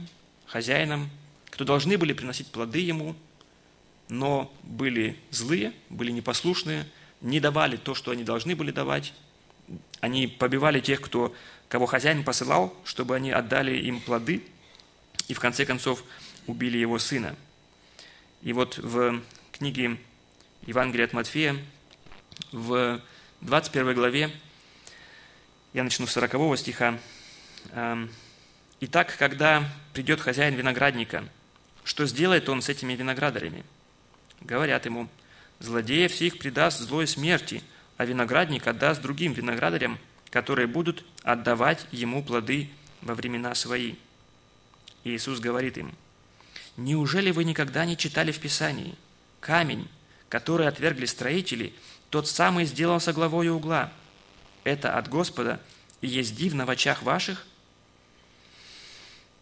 хозяинам, 0.45 1.09
кто 1.49 1.65
должны 1.65 1.97
были 1.97 2.13
приносить 2.13 2.51
плоды 2.51 2.81
ему, 2.81 3.15
но 4.09 4.53
были 4.61 5.17
злые, 5.31 5.73
были 5.89 6.11
непослушные, 6.11 6.85
не 7.21 7.39
давали 7.39 7.77
то, 7.77 7.95
что 7.95 8.11
они 8.11 8.23
должны 8.23 8.55
были 8.55 8.69
давать. 8.69 9.11
Они 10.01 10.27
побивали 10.27 10.79
тех, 10.79 11.01
кто, 11.01 11.33
кого 11.67 11.87
хозяин 11.87 12.23
посылал, 12.23 12.71
чтобы 12.83 13.15
они 13.15 13.31
отдали 13.31 13.75
им 13.75 14.01
плоды, 14.01 14.43
и 15.27 15.33
в 15.33 15.39
конце 15.39 15.65
концов 15.65 16.03
убили 16.45 16.77
его 16.77 16.99
сына. 16.99 17.35
И 18.43 18.53
вот 18.53 18.77
в 18.77 19.19
книге 19.51 19.97
Евангелия 20.67 21.05
от 21.05 21.13
Матфея, 21.13 21.55
в 22.51 23.01
21 23.41 23.95
главе, 23.95 24.29
я 25.73 25.83
начну 25.83 26.07
с 26.07 26.11
40 26.11 26.57
стиха, 26.57 26.99
эм, 27.71 28.09
Итак, 28.85 29.15
когда 29.17 29.63
придет 29.93 30.19
хозяин 30.19 30.55
виноградника, 30.55 31.23
что 31.85 32.05
сделает 32.05 32.49
он 32.49 32.61
с 32.61 32.67
этими 32.67 32.93
виноградарями? 32.93 33.63
Говорят 34.41 34.85
ему, 34.85 35.07
злодеев 35.59 36.11
всех 36.11 36.37
предаст 36.37 36.79
злой 36.79 37.07
смерти, 37.07 37.63
а 37.95 38.03
виноградник 38.03 38.67
отдаст 38.67 39.01
другим 39.01 39.31
виноградарям, 39.31 39.97
которые 40.29 40.67
будут 40.67 41.05
отдавать 41.23 41.87
ему 41.91 42.21
плоды 42.23 42.69
во 43.01 43.15
времена 43.15 43.55
свои. 43.55 43.95
И 45.05 45.11
Иисус 45.11 45.39
говорит 45.39 45.77
им, 45.77 45.93
«Неужели 46.75 47.31
вы 47.31 47.45
никогда 47.45 47.85
не 47.85 47.95
читали 47.95 48.33
в 48.33 48.39
Писании? 48.39 48.95
Камень, 49.39 49.87
который 50.27 50.67
отвергли 50.67 51.05
строители, 51.05 51.73
тот 52.09 52.27
самый 52.27 52.65
сделался 52.65 53.13
главою 53.13 53.55
угла. 53.55 53.93
Это 54.63 54.97
от 54.97 55.09
Господа 55.09 55.59
и 56.01 56.07
есть 56.07 56.35
дивно 56.35 56.65
в 56.65 56.69
очах 56.69 57.03
ваших?» 57.03 57.45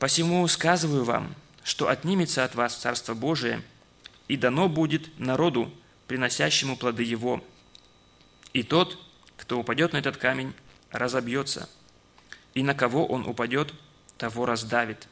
Посему 0.02 0.48
сказываю 0.48 1.04
вам, 1.04 1.36
что 1.64 1.88
отнимется 1.88 2.44
от 2.44 2.56
вас 2.56 2.76
Царство 2.76 3.14
Божие, 3.14 3.62
и 4.28 4.36
дано 4.36 4.68
будет 4.68 5.20
народу, 5.20 5.72
приносящему 6.08 6.76
плоды 6.76 7.04
его. 7.04 7.44
И 8.52 8.64
тот, 8.64 8.98
кто 9.38 9.60
упадет 9.60 9.94
на 9.94 9.98
этот 9.98 10.18
камень, 10.18 10.56
разобьется, 10.90 11.70
и 12.56 12.64
на 12.64 12.74
кого 12.74 13.06
он 13.06 13.28
упадет, 13.28 13.76
того 14.18 14.48
раздавит. 14.48 15.08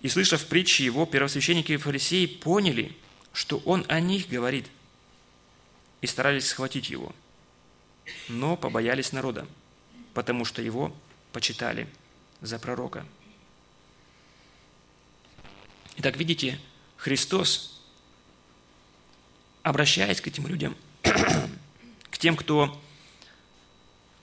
И, 0.00 0.08
слышав 0.08 0.46
притчи 0.46 0.80
его, 0.80 1.04
первосвященники 1.04 1.72
и 1.72 1.76
фарисеи 1.76 2.24
поняли, 2.24 2.96
что 3.34 3.58
он 3.66 3.84
о 3.88 4.00
них 4.00 4.30
говорит, 4.30 4.66
и 6.00 6.06
старались 6.06 6.48
схватить 6.48 6.88
его, 6.88 7.14
но 8.28 8.56
побоялись 8.56 9.12
народа, 9.12 9.46
потому 10.14 10.44
что 10.44 10.62
его 10.62 10.94
почитали 11.32 11.88
за 12.40 12.58
пророка. 12.58 13.04
Итак, 15.98 16.16
видите, 16.16 16.58
Христос, 16.96 17.82
обращаясь 19.62 20.20
к 20.20 20.26
этим 20.26 20.46
людям, 20.46 20.76
к 22.10 22.18
тем, 22.18 22.36
кто 22.36 22.80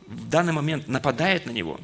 в 0.06 0.30
данный 0.30 0.54
момент 0.54 0.88
нападает 0.88 1.46
на 1.46 1.52
Него, 1.52 1.80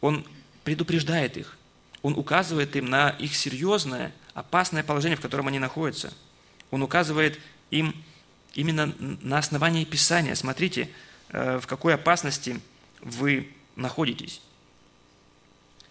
Он 0.00 0.24
предупреждает 0.64 1.36
их, 1.36 1.58
Он 2.02 2.14
указывает 2.14 2.74
им 2.76 2.86
на 2.86 3.10
их 3.10 3.34
серьезное, 3.36 4.14
опасное 4.34 4.82
положение, 4.82 5.16
в 5.16 5.20
котором 5.20 5.48
они 5.48 5.58
находятся. 5.58 6.12
Он 6.70 6.82
указывает 6.82 7.38
им 7.70 7.94
именно 8.54 8.94
на 8.98 9.38
основании 9.38 9.84
Писания. 9.84 10.34
Смотрите, 10.34 10.90
э, 11.28 11.58
в 11.58 11.66
какой 11.66 11.94
опасности 11.94 12.60
вы 13.00 13.52
находитесь. 13.76 14.40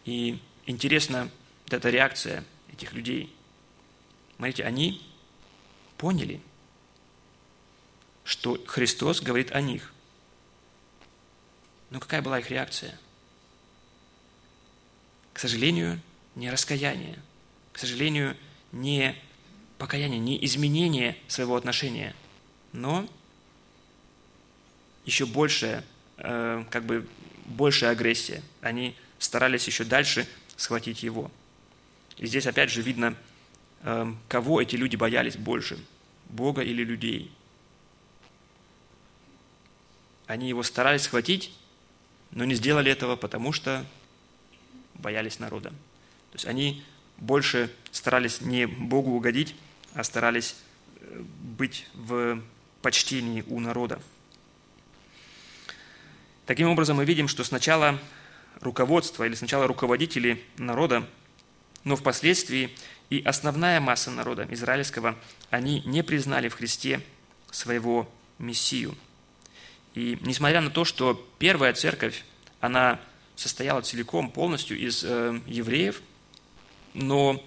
И 0.06 0.42
интересна 0.66 1.30
вот 1.66 1.74
эта 1.74 1.90
реакция– 1.90 2.44
этих 2.80 2.94
людей. 2.94 3.34
Смотрите, 4.38 4.64
они 4.64 5.06
поняли, 5.98 6.42
что 8.24 8.62
Христос 8.66 9.22
говорит 9.22 9.52
о 9.52 9.62
них. 9.62 9.94
Но 11.90 12.00
какая 12.00 12.22
была 12.22 12.40
их 12.40 12.50
реакция? 12.50 12.98
К 15.34 15.40
сожалению, 15.40 16.00
не 16.36 16.50
раскаяние. 16.50 17.20
К 17.74 17.80
сожалению, 17.80 18.38
не 18.72 19.16
покаяние, 19.78 20.20
не 20.20 20.44
изменение 20.46 21.18
своего 21.28 21.56
отношения, 21.56 22.16
но 22.74 23.08
еще 25.06 25.26
большая, 25.26 25.84
э, 26.18 26.64
как 26.70 26.84
бы 26.86 27.08
большая 27.46 27.92
агрессия. 27.92 28.44
Они 28.62 28.96
старались 29.18 29.68
еще 29.68 29.84
дальше 29.84 30.28
схватить 30.56 31.04
его. 31.04 31.32
И 32.18 32.28
здесь 32.28 32.46
опять 32.48 32.70
же 32.70 32.82
видно, 32.82 33.16
э, 33.82 34.14
кого 34.28 34.62
эти 34.62 34.76
люди 34.76 34.96
боялись 34.96 35.38
больше, 35.38 35.84
Бога 36.26 36.62
или 36.62 36.84
людей. 36.84 37.32
Они 40.28 40.48
его 40.48 40.62
старались 40.62 41.04
схватить, 41.04 41.52
но 42.32 42.46
не 42.46 42.54
сделали 42.54 42.92
этого, 42.92 43.16
потому 43.16 43.52
что 43.52 43.86
боялись 44.94 45.40
народа. 45.40 45.70
То 45.70 46.36
есть 46.36 46.46
они 46.46 46.84
больше 47.18 47.74
старались 47.92 48.42
не 48.42 48.68
Богу 48.68 49.12
угодить, 49.12 49.56
а 49.96 50.04
старались 50.04 50.56
э, 51.00 51.24
быть 51.58 51.88
в 51.96 52.42
почтении 52.82 53.44
у 53.48 53.60
народа. 53.60 54.00
Таким 56.46 56.70
образом, 56.70 56.98
мы 56.98 57.06
видим, 57.06 57.28
что 57.28 57.44
сначала 57.44 58.00
руководство 58.62 59.24
или 59.24 59.36
сначала 59.36 59.68
руководители 59.68 60.44
народа, 60.58 61.08
но 61.84 61.96
впоследствии 61.96 62.76
и 63.10 63.22
основная 63.22 63.80
масса 63.80 64.12
народа 64.12 64.48
израильского, 64.52 65.16
они 65.50 65.82
не 65.82 66.04
признали 66.04 66.50
в 66.50 66.56
Христе 66.56 67.02
своего 67.52 68.10
Мессию. 68.38 68.96
И 69.96 70.18
несмотря 70.22 70.62
на 70.62 70.70
то, 70.70 70.86
что 70.86 71.28
первая 71.40 71.74
церковь, 71.74 72.24
она 72.62 73.00
состояла 73.36 73.82
целиком, 73.82 74.30
полностью 74.30 74.78
из 74.78 75.04
э, 75.04 75.40
евреев, 75.48 76.02
но 76.94 77.44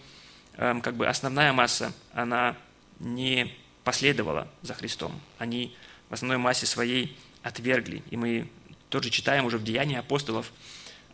э, 0.55 0.81
как 0.83 0.97
бы 0.97 1.07
основная 1.07 1.53
масса, 1.53 1.93
она 2.13 2.57
не 2.99 3.55
последовала 3.85 4.49
за 4.63 4.75
Христом. 4.75 5.21
Они 5.39 5.75
в 6.09 6.15
основной 6.15 6.39
массе 6.39 6.67
своей 6.67 7.17
отвергли. 7.43 8.03
И 8.11 8.17
мы 8.17 8.49
тоже 8.91 9.11
читаем 9.11 9.45
уже 9.45 9.59
в 9.59 9.65
Деянии 9.65 9.97
апостолов 9.97 10.53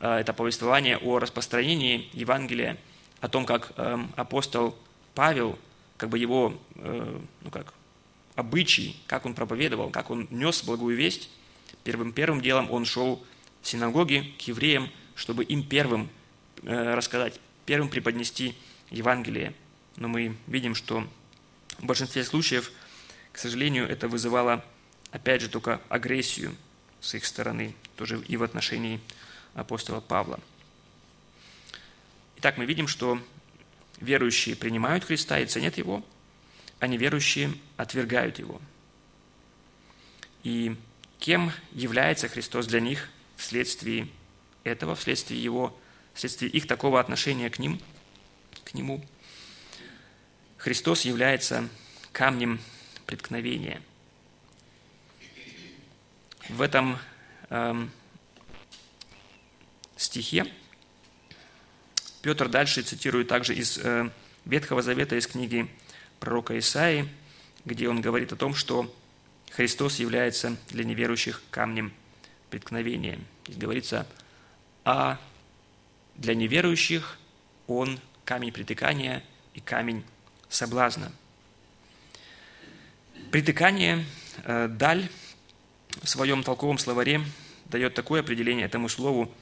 э, 0.00 0.08
это 0.16 0.32
повествование 0.32 0.98
о 0.98 1.18
распространении 1.18 2.08
Евангелия, 2.12 2.76
о 3.20 3.28
том, 3.28 3.46
как 3.46 3.72
эм, 3.76 4.12
апостол 4.16 4.76
Павел, 5.14 5.58
как 5.96 6.08
бы 6.10 6.18
его, 6.18 6.54
э, 6.76 7.20
ну 7.42 7.50
как, 7.50 7.74
обычай, 8.34 8.96
как 9.06 9.26
он 9.26 9.34
проповедовал, 9.34 9.90
как 9.90 10.10
он 10.10 10.28
нес 10.30 10.62
благую 10.62 10.96
весть, 10.96 11.28
первым, 11.84 12.12
первым 12.12 12.40
делом 12.40 12.70
он 12.70 12.84
шел 12.84 13.24
в 13.62 13.68
синагоги 13.68 14.34
к 14.38 14.42
евреям, 14.42 14.90
чтобы 15.14 15.44
им 15.44 15.62
первым 15.62 16.08
э, 16.62 16.94
рассказать, 16.94 17.40
первым 17.66 17.88
преподнести 17.88 18.54
Евангелие. 18.90 19.54
Но 19.96 20.08
мы 20.08 20.36
видим, 20.46 20.74
что 20.74 21.04
в 21.78 21.84
большинстве 21.84 22.24
случаев, 22.24 22.70
к 23.32 23.38
сожалению, 23.38 23.88
это 23.88 24.08
вызывало, 24.08 24.64
опять 25.10 25.40
же, 25.42 25.48
только 25.48 25.80
агрессию– 25.88 26.54
с 27.00 27.14
их 27.14 27.24
стороны, 27.24 27.74
тоже 27.96 28.22
и 28.26 28.36
в 28.36 28.42
отношении 28.42 29.00
апостола 29.54 30.00
Павла. 30.00 30.40
Итак, 32.36 32.56
мы 32.56 32.66
видим, 32.66 32.88
что 32.88 33.20
верующие 34.00 34.56
принимают 34.56 35.04
Христа 35.04 35.38
и 35.38 35.46
ценят 35.46 35.76
Его, 35.78 36.04
а 36.80 36.86
неверующие 36.86 37.52
отвергают 37.76 38.38
Его. 38.38 38.60
И 40.44 40.76
кем 41.18 41.52
является 41.72 42.28
Христос 42.28 42.66
для 42.66 42.80
них 42.80 43.10
вследствие 43.36 44.08
этого, 44.62 44.94
вследствие 44.94 45.42
Его, 45.42 45.76
вследствие 46.14 46.50
их 46.50 46.66
такого 46.66 47.00
отношения 47.00 47.50
к 47.50 47.58
Ним, 47.58 47.80
к 48.64 48.74
Нему? 48.74 49.04
Христос 50.68 51.06
является 51.06 51.66
камнем 52.12 52.60
преткновения– 53.06 53.80
в 56.48 56.62
этом 56.62 56.98
э, 57.50 57.86
стихе 59.96 60.46
Петр 62.22 62.48
дальше 62.48 62.82
цитирует 62.82 63.28
также 63.28 63.54
из 63.54 63.78
э, 63.78 64.10
Ветхого 64.44 64.80
Завета, 64.80 65.16
из 65.16 65.26
книги 65.26 65.68
пророка 66.20 66.58
Исаии, 66.58 67.08
где 67.64 67.88
он 67.88 68.00
говорит 68.00 68.32
о 68.32 68.36
том, 68.36 68.54
что 68.54 68.94
Христос 69.50 69.98
является 69.98 70.56
для 70.70 70.84
неверующих 70.84 71.42
камнем 71.50 71.92
преткновения. 72.48 73.18
Здесь 73.46 73.58
говорится, 73.58 74.06
а 74.84 75.20
для 76.16 76.34
неверующих 76.34 77.18
он 77.66 78.00
камень 78.24 78.52
притыкания 78.52 79.22
и 79.52 79.60
камень 79.60 80.02
соблазна. 80.48 81.12
Притыкание, 83.30 84.04
э, 84.44 84.68
даль– 84.68 85.08
в 86.02 86.08
своем 86.08 86.42
толковом 86.42 86.78
словаре 86.78 87.22
дает 87.66 87.94
такое 87.94 88.20
определение 88.20 88.66
этому 88.66 88.88
слову 88.88 89.32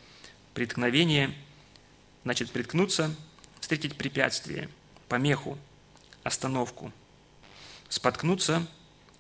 «преткновение», 0.55 1.35
значит, 2.25 2.51
приткнуться, 2.51 3.15
встретить 3.61 3.97
препятствие, 3.97 4.69
помеху, 5.09 5.59
остановку, 6.25 6.93
споткнуться 7.89 8.67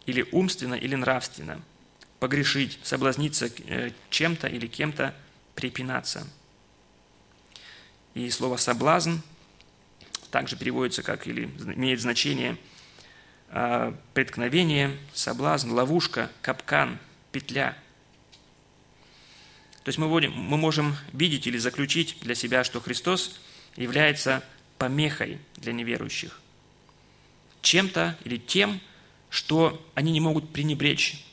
или 0.06 0.26
умственно, 0.32 0.74
или 0.74 0.94
нравственно, 0.94 1.60
погрешить, 2.18 2.78
соблазниться 2.82 3.50
э, 3.66 3.92
чем-то 4.10 4.48
или 4.48 4.66
кем-то, 4.66 5.14
припинаться. 5.54 6.26
И 8.14 8.30
слово 8.30 8.56
«соблазн» 8.56 9.18
также 10.30 10.56
переводится 10.56 11.02
как 11.02 11.26
или 11.26 11.44
имеет 11.44 12.00
значение 12.00 12.56
а, 13.48 13.96
преткновение, 14.14 14.96
соблазн, 15.14 15.70
ловушка, 15.70 16.30
капкан, 16.42 16.98
петля. 17.32 17.76
То 19.84 19.88
есть 19.88 19.98
мы, 19.98 20.08
мы 20.08 20.56
можем 20.56 20.96
видеть 21.12 21.46
или 21.46 21.58
заключить 21.58 22.16
для 22.20 22.34
себя, 22.34 22.64
что 22.64 22.80
Христос 22.80 23.38
является 23.76 24.42
помехой 24.78 25.38
для 25.56 25.72
неверующих. 25.72 26.40
Чем-то 27.62 28.18
или 28.24 28.36
тем, 28.36 28.80
что 29.30 29.84
они 29.94 30.12
не 30.12 30.20
могут 30.20 30.52
пренебречь, 30.52 31.24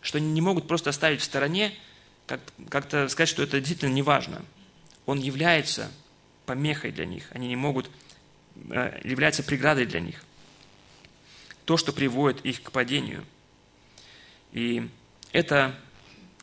что 0.00 0.18
они 0.18 0.32
не 0.32 0.40
могут 0.40 0.66
просто 0.66 0.90
оставить 0.90 1.20
в 1.20 1.24
стороне, 1.24 1.72
как, 2.26 2.40
как-то 2.68 3.08
сказать, 3.08 3.28
что 3.28 3.42
это 3.42 3.58
действительно 3.58 3.92
не 3.92 4.02
важно. 4.02 4.42
Он 5.06 5.18
является 5.18 5.90
помехой 6.46 6.90
для 6.90 7.06
них, 7.06 7.28
они 7.32 7.48
не 7.48 7.56
могут, 7.56 7.90
является 9.04 9.42
преградой 9.42 9.86
для 9.86 10.00
них. 10.00 10.22
То, 11.64 11.76
что 11.76 11.92
приводит 11.92 12.44
их 12.44 12.62
к 12.62 12.72
падению. 12.72 13.24
И 14.52 14.88
это 15.32 15.74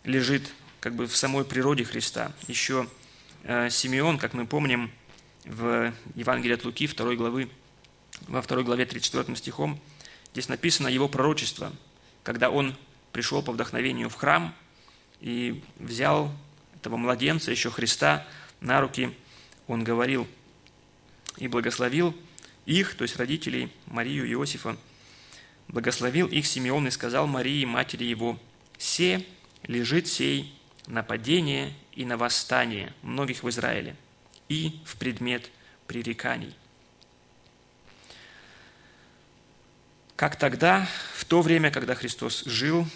лежит 0.04 0.52
как 0.80 0.96
бы 0.96 1.08
в 1.08 1.16
самой 1.16 1.44
природе 1.44 1.84
Христа. 1.84 2.32
Еще 2.48 2.88
э, 3.44 3.70
Симеон, 3.70 4.18
как 4.18 4.34
мы 4.34 4.46
помним, 4.46 4.92
в 5.46 5.94
Евангелии 6.16 6.56
от 6.56 6.66
Луки, 6.66 6.88
2 6.88 7.16
главы, 7.16 7.50
во 8.28 8.42
2 8.42 8.64
главе 8.64 8.86
34 8.86 9.36
стихом, 9.36 9.80
здесь 10.32 10.50
написано 10.50 10.88
его 10.88 11.08
пророчество, 11.08 11.74
когда 12.24 12.50
он 12.50 12.76
пришел 13.12 13.42
по 13.42 13.52
вдохновению 13.52 14.10
в 14.10 14.16
храм 14.16 14.54
и 15.20 15.64
взял 15.78 16.32
этого 16.76 16.98
младенца, 16.98 17.52
еще 17.52 17.70
Христа, 17.70 18.26
на 18.60 18.82
руки, 18.82 19.16
он 19.68 19.84
говорил 19.84 20.28
и 21.38 21.48
благословил 21.48 22.16
их, 22.66 22.96
то 22.96 23.04
есть 23.04 23.16
родителей 23.18 23.72
Марию 23.88 24.26
и 24.26 24.34
Иосифа, 24.34 24.78
благословил 25.68 26.28
их 26.28 26.46
Симеон 26.46 26.88
и 26.88 26.92
сказал 26.92 27.28
Марии, 27.28 27.66
матери 27.66 28.06
его, 28.06 28.40
Се 28.78 29.26
лежит 29.64 30.08
сей 30.08 30.54
на 30.88 31.04
падение 31.04 31.74
и 31.94 32.06
на 32.06 32.18
восстание 32.18 32.94
многих 33.02 33.44
в 33.44 33.50
Израиле 33.50 33.96
и 34.50 34.80
в 34.86 34.98
предмет 34.98 35.50
пререканий. 35.88 36.56
Как 40.16 40.36
тогда, 40.36 40.88
в 41.16 41.26
то 41.26 41.42
время, 41.42 41.70
когда 41.70 41.94
Христос 41.94 42.44
жил, 42.46 42.88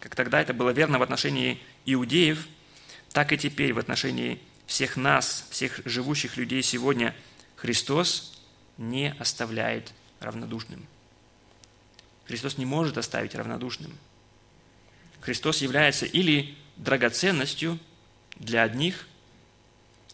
как 0.00 0.16
тогда 0.16 0.40
это 0.40 0.54
было 0.54 0.70
верно 0.70 0.98
в 0.98 1.02
отношении 1.02 1.60
иудеев, 1.86 2.46
так 3.12 3.32
и 3.32 3.38
теперь 3.38 3.72
в 3.72 3.78
отношении 3.78 4.40
всех 4.66 4.96
нас, 4.96 5.46
всех 5.50 5.80
живущих 5.84 6.36
людей 6.36 6.62
сегодня, 6.62 7.14
Христос 7.58 8.40
не 8.76 9.14
оставляет 9.18 9.92
равнодушным. 10.20 10.86
Христос 12.26 12.58
не 12.58 12.66
может 12.66 12.98
оставить 12.98 13.34
равнодушным– 13.34 13.96
Христос 15.20 15.60
является 15.62 16.06
или 16.06 16.56
драгоценностью 16.76 17.78
для 18.36 18.62
одних, 18.62 19.08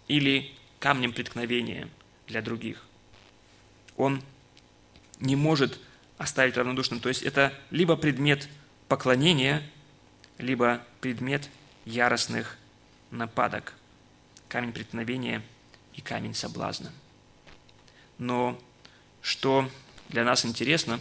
или 0.08 0.52
камнем 0.78 1.12
преткновения 1.12 1.88
для 2.26 2.42
других. 2.42 2.84
Он 3.96 4.22
не 5.20 5.36
может 5.36 5.78
оставить 6.18 6.56
равнодушным. 6.56 7.00
То 7.00 7.08
есть 7.08 7.22
это 7.22 7.52
либо 7.70 7.96
предмет 7.96 8.48
поклонения, 8.88 9.62
либо 10.38 10.84
предмет 11.00 11.48
яростных 11.84 12.58
нападок, 13.10 13.74
камень 14.48 14.72
преткновения 14.72 15.42
и 15.94 16.00
камень 16.00 16.34
соблазна. 16.34 16.92
Но 18.18 18.58
что 19.22 19.70
для 20.08 20.24
нас 20.24 20.44
интересно, 20.44 21.00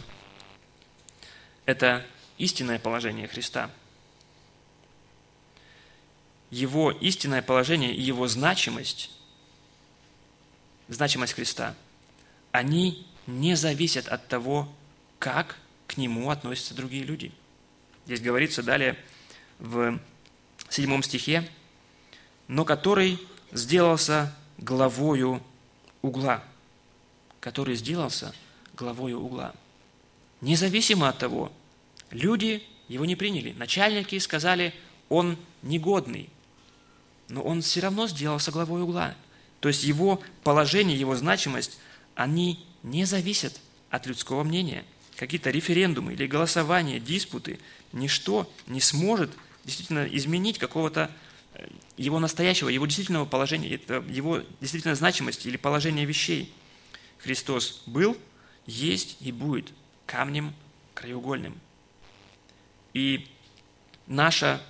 это 1.66 2.04
истинное 2.38 2.78
положение 2.78 3.28
Христа. 3.28 3.70
Его 6.50 6.90
истинное 6.90 7.42
положение 7.42 7.94
и 7.94 8.00
его 8.00 8.28
значимость, 8.28 9.10
значимость 10.88 11.32
Христа, 11.34 11.74
они 12.52 13.06
не 13.26 13.56
зависят 13.56 14.08
от 14.08 14.28
того, 14.28 14.72
как 15.18 15.56
к 15.86 15.96
нему 15.96 16.30
относятся 16.30 16.74
другие 16.74 17.04
люди. 17.04 17.32
Здесь 18.06 18.20
говорится 18.20 18.62
далее 18.62 18.96
в 19.58 19.98
седьмом 20.68 21.02
стихе, 21.02 21.48
но 22.48 22.64
который 22.64 23.18
сделался 23.52 24.34
главою 24.58 25.42
угла, 26.02 26.44
который 27.44 27.74
сделался 27.74 28.34
главою 28.74 29.20
угла. 29.20 29.54
Независимо 30.40 31.10
от 31.10 31.18
того, 31.18 31.52
люди 32.10 32.62
его 32.88 33.04
не 33.04 33.16
приняли. 33.16 33.52
Начальники 33.52 34.18
сказали, 34.18 34.72
он 35.10 35.36
негодный, 35.60 36.30
но 37.28 37.42
он 37.42 37.60
все 37.60 37.80
равно 37.80 38.08
сделался 38.08 38.50
главой 38.50 38.80
угла. 38.80 39.14
То 39.60 39.68
есть 39.68 39.84
его 39.84 40.22
положение, 40.42 40.98
его 40.98 41.16
значимость, 41.16 41.78
они 42.14 42.64
не 42.82 43.04
зависят 43.04 43.60
от 43.90 44.06
людского 44.06 44.42
мнения. 44.42 44.82
Какие-то 45.16 45.50
референдумы 45.50 46.14
или 46.14 46.26
голосования, 46.26 46.98
диспуты, 46.98 47.60
ничто 47.92 48.50
не 48.66 48.80
сможет 48.80 49.30
действительно 49.66 50.06
изменить 50.06 50.58
какого-то 50.58 51.10
э, 51.52 51.68
его 51.98 52.20
настоящего, 52.20 52.70
его 52.70 52.86
действительного 52.86 53.26
положения, 53.26 53.78
его 54.08 54.40
действительно 54.62 54.94
значимости 54.94 55.46
или 55.46 55.58
положения 55.58 56.06
вещей. 56.06 56.50
Христос 57.24 57.82
был, 57.86 58.18
есть 58.66 59.16
и 59.20 59.32
будет 59.32 59.72
камнем 60.04 60.54
краеугольным. 60.92 61.58
И 62.92 63.26
наша 64.06 64.62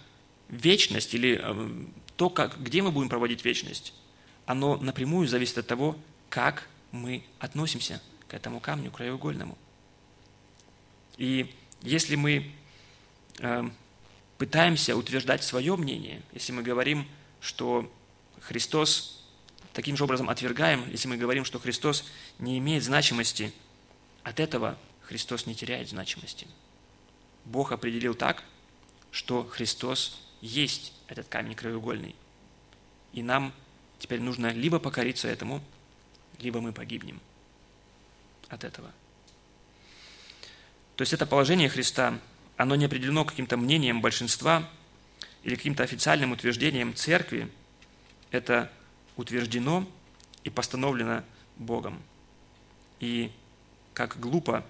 вечность 0.49 1.15
или 1.15 1.41
э, 1.43 1.85
то, 2.17 2.31
как, 2.31 2.63
где 2.63 2.81
мы 2.81 2.93
будем 2.93 3.09
проводить 3.09 3.45
вечность, 3.45 3.93
оно 4.47 4.77
напрямую 4.77 5.27
зависит 5.27 5.59
от 5.59 5.67
того, 5.67 5.97
как 6.29 6.69
мы 6.93 7.25
относимся 7.41 8.01
к 8.29 8.35
этому 8.35 8.61
камню 8.61 8.93
краеугольному. 8.93 9.59
И 11.17 11.53
если 11.83 12.15
мы 12.15 12.53
э, 13.41 13.69
пытаемся 14.39 14.97
утверждать 14.97 15.43
свое 15.43 15.75
мнение, 15.77 16.23
если 16.33 16.53
мы 16.53 16.63
говорим, 16.63 17.09
что 17.41 17.93
Христос 18.41 19.14
таким 19.75 19.97
же 19.97 20.05
образом 20.05 20.31
отвергаем, 20.31 20.89
если 20.91 21.09
мы 21.09 21.17
говорим, 21.17 21.45
что 21.45 21.59
Христос 21.59 22.05
не 22.39 22.59
имеет 22.59 22.83
значимости, 22.83 23.53
от 24.23 24.41
этого 24.41 24.79
Христос 25.03 25.47
не 25.47 25.55
теряет 25.55 25.91
значимости. 25.91 26.47
Бог 27.45 27.73
определил 27.73 28.15
так, 28.15 28.43
что 29.11 29.45
Христос 29.45 30.23
есть 30.41 30.95
этот 31.09 31.29
камень 31.29 31.55
краеугольный. 31.55 32.15
И 33.13 33.23
нам 33.23 33.53
теперь 33.99 34.21
нужно 34.21 34.53
либо 34.53 34.79
покориться 34.79 35.29
этому, 35.29 35.63
либо 36.39 36.61
мы 36.61 36.73
погибнем 36.73 37.21
от 38.49 38.65
этого. 38.65 38.91
То 40.97 41.03
есть 41.03 41.13
это 41.13 41.27
положение 41.27 41.69
Христа, 41.69 42.19
оно 42.57 42.77
не 42.77 42.87
определено 42.87 43.25
каким-то 43.25 43.57
мнением 43.57 44.01
большинства 44.01 44.69
или 45.43 45.57
каким-то 45.57 45.83
официальным 45.83 46.33
утверждением 46.33 46.95
церкви. 46.95 47.51
Это 48.31 48.71
утверждено 49.17 49.89
и 50.43 50.51
постановлено 50.51 51.25
Богом. 51.57 52.03
И 53.01 53.31
как 53.93 54.19
глупо 54.19 54.65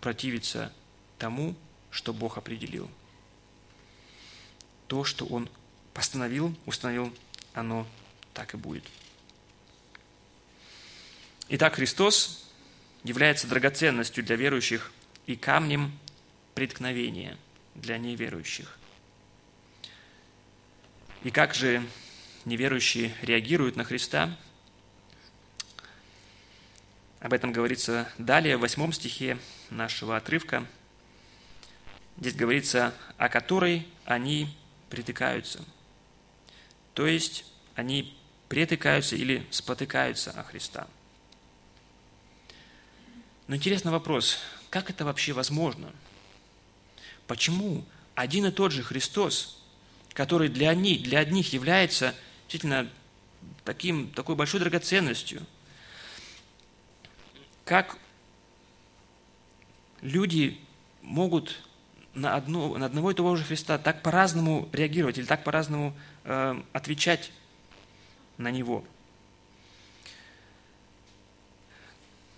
противиться 0.00 0.72
тому, 1.18 1.54
что 1.90 2.12
Бог 2.12 2.38
определил. 2.38 2.90
То, 4.88 5.04
что 5.04 5.26
Он 5.26 5.48
постановил, 5.94 6.54
установил, 6.66 7.14
оно 7.54 7.86
так 8.34 8.54
и 8.54 8.56
будет. 8.56 8.84
Итак, 11.48 11.74
Христос 11.74 12.50
является 13.04 13.46
драгоценностью 13.46 14.24
для 14.24 14.36
верующих 14.36 14.92
и 15.26 15.36
камнем 15.36 15.92
преткновения 16.54 17.36
для 17.74 17.98
неверующих. 17.98 18.78
И 21.24 21.30
как 21.30 21.54
же 21.54 21.86
неверующие 22.44 23.14
реагируют 23.22 23.76
на 23.76 23.84
Христа? 23.84 24.36
Об 27.20 27.32
этом 27.32 27.52
говорится 27.52 28.08
далее, 28.18 28.56
в 28.56 28.60
восьмом 28.60 28.92
стихе 28.92 29.38
нашего 29.70 30.16
отрывка. 30.16 30.66
Здесь 32.18 32.34
говорится, 32.34 32.94
о 33.16 33.28
которой 33.28 33.86
они 34.04 34.48
притыкаются. 34.90 35.64
То 36.94 37.06
есть 37.06 37.44
они 37.74 38.16
притыкаются 38.48 39.16
или 39.16 39.46
спотыкаются 39.50 40.32
о 40.32 40.42
Христа. 40.42 40.86
Но 43.46 43.56
интересный 43.56 43.92
вопрос, 43.92 44.38
как 44.68 44.90
это 44.90 45.04
вообще 45.04 45.32
возможно? 45.32 45.92
Почему 47.26 47.84
один 48.14 48.46
и 48.46 48.50
тот 48.50 48.72
же 48.72 48.82
Христос, 48.82 49.62
который 50.12 50.48
для 50.48 50.74
них, 50.74 51.02
для 51.02 51.20
одних 51.20 51.52
является 51.52 52.14
действительно 52.52 52.86
таким, 53.64 54.10
такой 54.10 54.36
большой 54.36 54.60
драгоценностью, 54.60 55.40
как 57.64 57.96
люди 60.02 60.60
могут 61.00 61.58
на, 62.12 62.34
одно, 62.34 62.76
на 62.76 62.84
одного 62.84 63.10
и 63.10 63.14
того 63.14 63.36
же 63.36 63.44
Христа 63.44 63.78
так 63.78 64.02
по-разному 64.02 64.68
реагировать 64.72 65.16
или 65.16 65.24
так 65.24 65.44
по-разному 65.44 65.96
э, 66.24 66.62
отвечать 66.74 67.32
на 68.36 68.50
Него. 68.50 68.84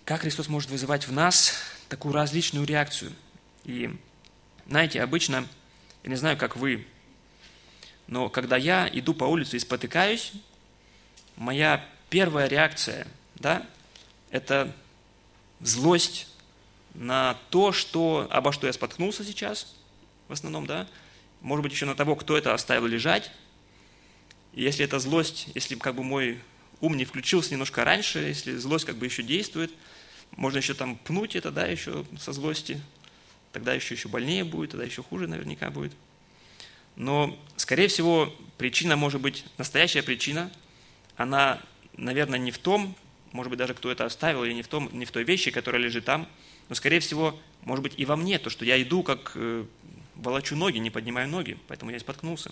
Как 0.05 0.21
Христос 0.21 0.47
может 0.47 0.69
вызывать 0.69 1.09
в 1.09 1.11
нас 1.11 1.55
такую 1.89 2.13
различную 2.13 2.65
реакцию? 2.65 3.11
И 3.65 3.93
знаете, 4.65 5.01
обычно, 5.01 5.45
я 6.03 6.09
не 6.09 6.15
знаю, 6.15 6.37
как 6.37 6.55
вы, 6.55 6.87
но 8.07 8.29
когда 8.29 8.57
я 8.57 8.89
иду 8.91 9.13
по 9.13 9.23
улице 9.25 9.57
и 9.57 9.59
спотыкаюсь, 9.59 10.33
моя 11.35 11.83
первая 12.09 12.47
реакция, 12.47 13.07
да, 13.35 13.65
это 14.29 14.71
злость 15.59 16.27
на 16.93 17.37
то, 17.49 17.71
что, 17.71 18.27
обо 18.31 18.51
что 18.51 18.67
я 18.67 18.73
споткнулся 18.73 19.23
сейчас, 19.23 19.75
в 20.27 20.33
основном, 20.33 20.65
да, 20.65 20.87
может 21.41 21.63
быть, 21.63 21.73
еще 21.73 21.85
на 21.85 21.95
того, 21.95 22.15
кто 22.15 22.37
это 22.37 22.53
оставил 22.53 22.87
лежать. 22.87 23.31
И 24.53 24.63
если 24.63 24.85
это 24.85 24.99
злость, 24.99 25.47
если 25.53 25.75
как 25.75 25.95
бы 25.95 26.03
мой 26.03 26.39
ум 26.81 26.97
не 26.97 27.05
включился 27.05 27.51
немножко 27.51 27.83
раньше, 27.83 28.19
если 28.19 28.55
злость 28.55 28.85
как 28.85 28.95
бы 28.95 29.05
еще 29.05 29.23
действует, 29.23 29.71
можно 30.31 30.57
еще 30.57 30.73
там 30.73 30.95
пнуть 30.97 31.35
это, 31.35 31.51
да, 31.51 31.65
еще 31.65 32.05
со 32.19 32.33
злости, 32.33 32.81
тогда 33.51 33.73
еще, 33.73 33.93
еще 33.93 34.09
больнее 34.09 34.43
будет, 34.43 34.71
тогда 34.71 34.85
еще 34.85 35.03
хуже 35.03 35.27
наверняка 35.27 35.69
будет. 35.69 35.93
Но, 36.95 37.37
скорее 37.65 37.87
всего, 37.87 38.31
причина 38.59 38.95
может 38.95 39.19
быть, 39.19 39.43
настоящая 39.57 40.03
причина, 40.03 40.51
она, 41.17 41.59
наверное, 41.97 42.37
не 42.37 42.51
в 42.51 42.59
том, 42.59 42.95
может 43.31 43.49
быть, 43.49 43.57
даже 43.57 43.73
кто 43.73 43.91
это 43.91 44.05
оставил, 44.05 44.43
или 44.43 44.53
не 44.53 44.61
в, 44.61 44.67
том, 44.67 44.87
не 44.93 45.03
в 45.03 45.11
той 45.11 45.23
вещи, 45.23 45.49
которая 45.49 45.81
лежит 45.81 46.05
там, 46.05 46.27
но, 46.69 46.75
скорее 46.75 46.99
всего, 46.99 47.39
может 47.63 47.81
быть, 47.81 47.95
и 47.97 48.05
во 48.05 48.17
мне, 48.17 48.37
то, 48.37 48.51
что 48.51 48.65
я 48.65 48.79
иду, 48.79 49.01
как 49.01 49.31
э, 49.33 49.65
волочу 50.13 50.55
ноги, 50.55 50.77
не 50.77 50.91
поднимаю 50.91 51.27
ноги, 51.27 51.57
поэтому 51.67 51.89
я 51.89 51.97
и 51.97 51.99
споткнулся. 51.99 52.51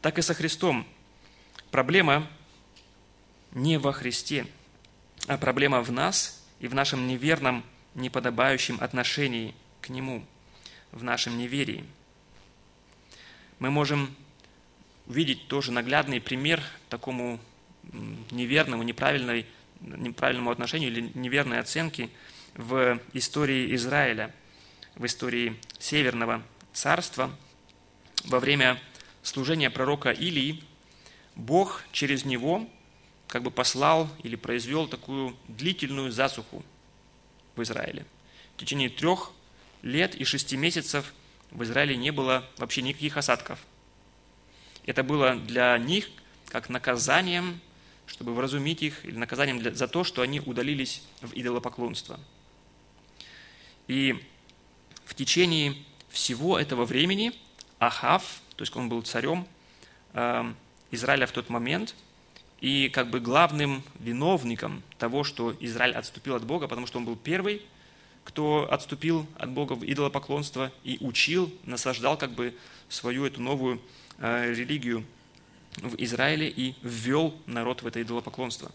Так 0.00 0.18
и 0.18 0.22
со 0.22 0.32
Христом. 0.32 0.86
Проблема 1.70 2.26
не 3.50 3.78
во 3.78 3.92
Христе, 3.92 4.46
а 5.26 5.36
проблема 5.36 5.82
в 5.82 5.92
нас 5.92 6.42
и 6.58 6.68
в 6.68 6.74
нашем 6.74 7.06
неверном, 7.06 7.64
неподобающем 7.94 8.78
отношении 8.80 9.54
к 9.82 9.90
Нему, 9.90 10.24
в 10.90 11.04
нашем 11.04 11.36
неверии. 11.36 11.84
Мы 13.62 13.70
можем 13.70 14.12
увидеть 15.06 15.46
тоже 15.46 15.70
наглядный 15.70 16.20
пример 16.20 16.60
такому 16.88 17.38
неверному, 18.32 18.82
неправильной, 18.82 19.46
неправильному 19.80 20.50
отношению 20.50 20.90
или 20.90 21.12
неверной 21.14 21.60
оценке– 21.60 22.10
в 22.54 23.00
истории 23.12 23.72
Израиля, 23.76 24.34
в 24.96 25.06
истории 25.06 25.56
Северного 25.78 26.42
царства, 26.72 27.30
во 28.24 28.40
время 28.40 28.80
служения 29.22 29.70
пророка 29.70 30.10
Илии, 30.10 30.64
Бог 31.36 31.84
через 31.92 32.24
него 32.24 32.68
как 33.28 33.44
бы 33.44 33.52
послал 33.52 34.08
или 34.24 34.34
произвел 34.34 34.88
такую 34.88 35.36
длительную 35.46 36.10
засуху 36.10 36.64
в 37.54 37.62
Израиле. 37.62 38.04
В 38.56 38.58
течение 38.58 38.88
трех 38.90 39.30
лет 39.82 40.16
и 40.16 40.24
шести 40.24 40.56
месяцев 40.56 41.14
в 41.52 41.62
Израиле 41.62 41.96
не 41.96 42.10
было 42.10 42.44
вообще 42.58 42.82
никаких 42.82 43.16
осадков. 43.16 43.58
Это 44.84 45.02
было 45.02 45.36
для 45.36 45.76
них 45.78 46.08
как 46.48 46.68
наказанием, 46.68 47.60
чтобы 48.06 48.34
вразумить 48.34 48.82
их, 48.82 49.04
или 49.04 49.16
наказанием 49.16 49.58
для, 49.58 49.72
за 49.72 49.88
то, 49.88 50.04
что 50.04 50.22
они 50.22 50.40
удалились 50.40 51.02
в 51.20 51.32
идолопоклонство. 51.34 52.18
И 53.86 54.22
в 55.04 55.14
течение 55.14 55.74
всего 56.08 56.58
этого 56.58 56.84
времени 56.84 57.32
Ахав, 57.78 58.40
то 58.56 58.62
есть 58.62 58.74
он 58.76 58.88
был 58.88 59.02
царем 59.02 59.46
э, 60.14 60.52
Израиля 60.90 61.26
в 61.26 61.32
тот 61.32 61.48
момент, 61.48 61.94
и 62.60 62.88
как 62.90 63.10
бы 63.10 63.18
главным 63.18 63.82
виновником 63.98 64.82
того, 64.98 65.24
что 65.24 65.54
Израиль 65.58 65.94
отступил 65.94 66.36
от 66.36 66.44
Бога, 66.44 66.68
потому 66.68 66.86
что 66.86 66.98
он 66.98 67.04
был 67.04 67.16
первый, 67.16 67.62
кто 68.24 68.68
отступил 68.70 69.26
от 69.36 69.50
Бога 69.50 69.74
в 69.74 69.84
идолопоклонство 69.84 70.72
и 70.84 70.98
учил, 71.00 71.52
насаждал 71.64 72.16
как 72.16 72.32
бы 72.32 72.54
свою 72.88 73.24
эту 73.24 73.40
новую 73.40 73.80
э, 74.18 74.52
религию 74.52 75.04
в 75.76 75.94
Израиле 76.02 76.48
и 76.48 76.74
ввел 76.82 77.34
народ 77.46 77.82
в 77.82 77.86
это 77.86 78.00
идолопоклонство. 78.02 78.70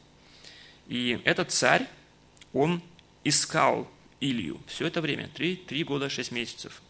И 0.88 1.20
этот 1.24 1.52
царь, 1.52 1.88
он 2.54 2.82
искал 3.24 3.90
Илью 4.20 4.60
все 4.68 4.88
это 4.88 5.02
время, 5.02 5.30
три, 5.34 5.56
три 5.56 5.84
года, 5.84 6.10
шесть 6.10 6.32
месяцев. 6.32 6.82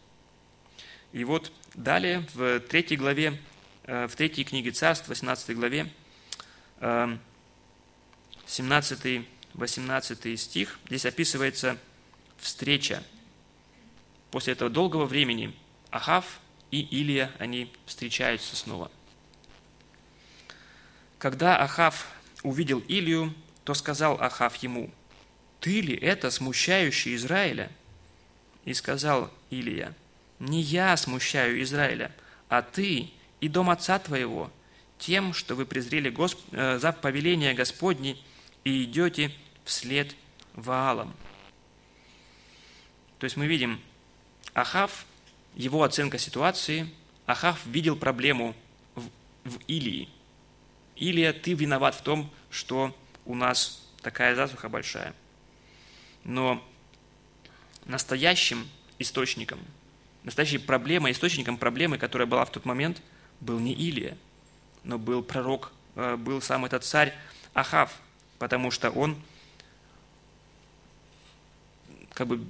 И 1.12 1.24
вот 1.24 1.52
далее 1.74 2.26
в 2.34 2.60
третьей 2.60 2.96
главе, 2.96 3.38
э, 3.84 4.06
в 4.06 4.16
третьей 4.16 4.44
книге 4.44 4.70
царств, 4.72 5.08
18 5.08 5.54
главе, 5.56 5.90
17-18 6.80 7.24
э, 9.56 10.36
стих, 10.36 10.78
здесь 10.86 11.06
описывается 11.06 11.76
встреча. 12.38 13.02
После 14.30 14.52
этого 14.52 14.70
долгого 14.70 15.06
времени 15.06 15.54
Ахав 15.90 16.40
и 16.70 16.80
Илия, 16.80 17.30
они 17.38 17.72
встречаются 17.86 18.56
снова. 18.56 18.90
Когда 21.18 21.56
Ахав 21.56 22.06
увидел 22.42 22.78
Илию, 22.80 23.34
то 23.64 23.74
сказал 23.74 24.20
Ахав 24.20 24.56
ему, 24.56 24.90
«Ты 25.60 25.80
ли 25.80 25.94
это 25.94 26.30
смущающий 26.30 27.16
Израиля?» 27.16 27.70
И 28.64 28.74
сказал 28.74 29.30
Илия, 29.50 29.94
«Не 30.38 30.60
я 30.60 30.96
смущаю 30.96 31.60
Израиля, 31.62 32.14
а 32.48 32.62
ты 32.62 33.10
и 33.40 33.48
дом 33.48 33.70
отца 33.70 33.98
твоего, 33.98 34.50
тем, 34.98 35.32
что 35.32 35.54
вы 35.54 35.66
презрели 35.66 36.10
Госп... 36.10 36.38
Э, 36.52 36.78
за 36.78 36.92
повеление 36.92 37.54
Господне 37.54 38.16
и 38.64 38.84
идете 38.84 39.32
вслед 39.64 40.14
Ваалам». 40.54 41.14
То 43.18 43.24
есть 43.24 43.36
мы 43.36 43.46
видим 43.46 43.80
Ахав, 44.54 45.06
его 45.54 45.82
оценка 45.82 46.18
ситуации, 46.18 46.88
Ахав 47.26 47.64
видел 47.66 47.96
проблему 47.96 48.54
в, 48.94 49.08
в 49.44 49.58
Илии. 49.66 50.08
Илия, 50.96 51.32
ты 51.32 51.54
виноват 51.54 51.94
в 51.94 52.02
том, 52.02 52.30
что 52.50 52.96
у 53.24 53.34
нас 53.34 53.86
такая 54.02 54.34
засуха 54.34 54.68
большая. 54.68 55.14
Но 56.24 56.64
настоящим 57.84 58.68
источником, 58.98 59.60
настоящей 60.24 60.58
проблемой, 60.58 61.12
источником 61.12 61.56
проблемы, 61.56 61.98
которая 61.98 62.26
была 62.26 62.44
в 62.44 62.52
тот 62.52 62.64
момент, 62.64 63.02
был 63.40 63.58
не 63.58 63.72
Илия, 63.72 64.16
но 64.84 64.98
был 64.98 65.22
пророк, 65.22 65.72
э, 65.94 66.16
был 66.16 66.40
сам 66.40 66.64
этот 66.64 66.84
царь 66.84 67.14
Ахав, 67.54 67.92
потому 68.38 68.70
что 68.70 68.90
он 68.90 69.20
как 72.12 72.26
бы 72.26 72.44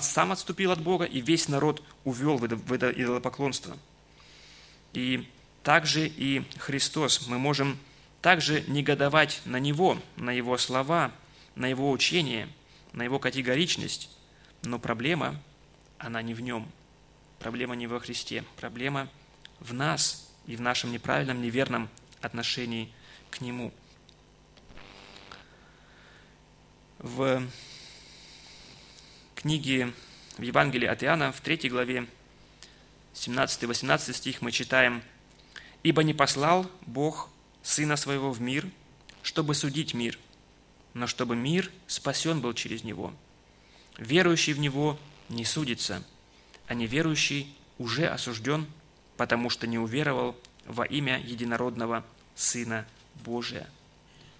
сам 0.00 0.32
отступил 0.32 0.72
от 0.72 0.80
Бога, 0.80 1.04
и 1.04 1.20
весь 1.20 1.48
народ 1.48 1.82
увел 2.04 2.36
в 2.36 2.72
это 2.72 2.90
идолопоклонство. 2.90 3.76
И 4.92 5.28
также 5.62 6.06
и 6.06 6.44
Христос. 6.58 7.26
Мы 7.26 7.38
можем 7.38 7.78
также 8.22 8.62
негодовать 8.68 9.42
на 9.44 9.58
Него, 9.58 9.98
на 10.16 10.30
Его 10.30 10.58
слова, 10.58 11.12
на 11.54 11.66
Его 11.66 11.90
учение, 11.90 12.48
на 12.92 13.02
Его 13.02 13.18
категоричность. 13.18 14.10
Но 14.62 14.78
проблема, 14.78 15.40
она 15.98 16.22
не 16.22 16.34
в 16.34 16.40
Нем. 16.40 16.68
Проблема 17.38 17.76
не 17.76 17.86
во 17.86 18.00
Христе. 18.00 18.44
Проблема 18.56 19.08
в 19.60 19.74
нас 19.74 20.32
и 20.46 20.56
в 20.56 20.60
нашем 20.60 20.92
неправильном, 20.92 21.42
неверном 21.42 21.88
отношении 22.20 22.92
к 23.30 23.40
Нему. 23.40 23.72
В 26.98 27.42
книге 29.46 29.92
в 30.38 30.42
Евангелии 30.42 30.88
от 30.88 31.04
Иоанна, 31.04 31.30
в 31.30 31.40
3 31.40 31.68
главе, 31.68 32.08
17-18 33.14 34.12
стих 34.12 34.42
мы 34.42 34.50
читаем, 34.50 35.04
«Ибо 35.84 36.02
не 36.02 36.14
послал 36.14 36.68
Бог 36.84 37.30
Сына 37.62 37.94
Своего 37.94 38.32
в 38.32 38.40
мир, 38.40 38.66
чтобы 39.22 39.54
судить 39.54 39.94
мир, 39.94 40.18
но 40.94 41.06
чтобы 41.06 41.36
мир 41.36 41.70
спасен 41.86 42.40
был 42.40 42.54
через 42.54 42.82
Него. 42.82 43.14
Верующий 43.98 44.52
в 44.52 44.58
Него 44.58 44.98
не 45.28 45.44
судится, 45.44 46.02
а 46.66 46.74
неверующий 46.74 47.54
уже 47.78 48.08
осужден, 48.08 48.66
потому 49.16 49.48
что 49.48 49.68
не 49.68 49.78
уверовал 49.78 50.36
во 50.64 50.84
имя 50.86 51.20
единородного 51.20 52.04
Сына 52.34 52.84
Божия». 53.24 53.70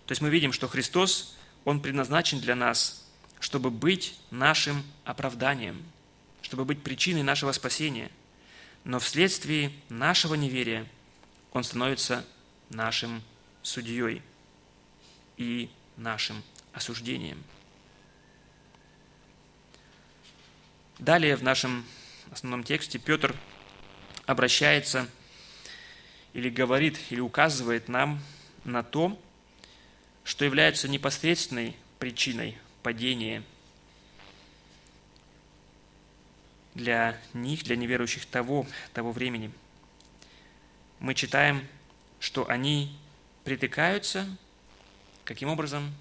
То 0.06 0.10
есть 0.10 0.20
мы 0.20 0.30
видим, 0.30 0.52
что 0.52 0.66
Христос, 0.66 1.36
Он 1.64 1.80
предназначен 1.80 2.40
для 2.40 2.56
нас 2.56 3.05
чтобы 3.40 3.70
быть 3.70 4.18
нашим 4.30 4.84
оправданием, 5.04 5.82
чтобы 6.42 6.64
быть 6.64 6.82
причиной 6.82 7.22
нашего 7.22 7.52
спасения. 7.52 8.10
Но 8.84 8.98
вследствие 8.98 9.72
нашего 9.88 10.34
неверия 10.34 10.86
он 11.52 11.64
становится 11.64 12.24
нашим 12.70 13.22
судьей 13.62 14.22
и 15.36 15.70
нашим 15.96 16.42
осуждением. 16.72 17.42
Далее 20.98 21.36
в 21.36 21.42
нашем 21.42 21.84
основном 22.30 22.64
тексте 22.64 22.98
Петр 22.98 23.34
обращается 24.26 25.08
или 26.32 26.50
говорит, 26.50 26.98
или 27.10 27.20
указывает 27.20 27.88
нам 27.88 28.20
на 28.64 28.82
то, 28.82 29.18
что 30.24 30.44
является 30.44 30.88
непосредственной 30.88 31.76
причиной 31.98 32.58
падение 32.86 33.42
для 36.76 37.20
них, 37.34 37.64
для 37.64 37.74
неверующих 37.74 38.26
того, 38.26 38.64
того 38.92 39.10
времени. 39.10 39.50
Мы 41.00 41.14
читаем, 41.14 41.66
что 42.20 42.48
они 42.48 42.96
притыкаются, 43.42 44.28
каким 45.24 45.48
образом? 45.48 45.92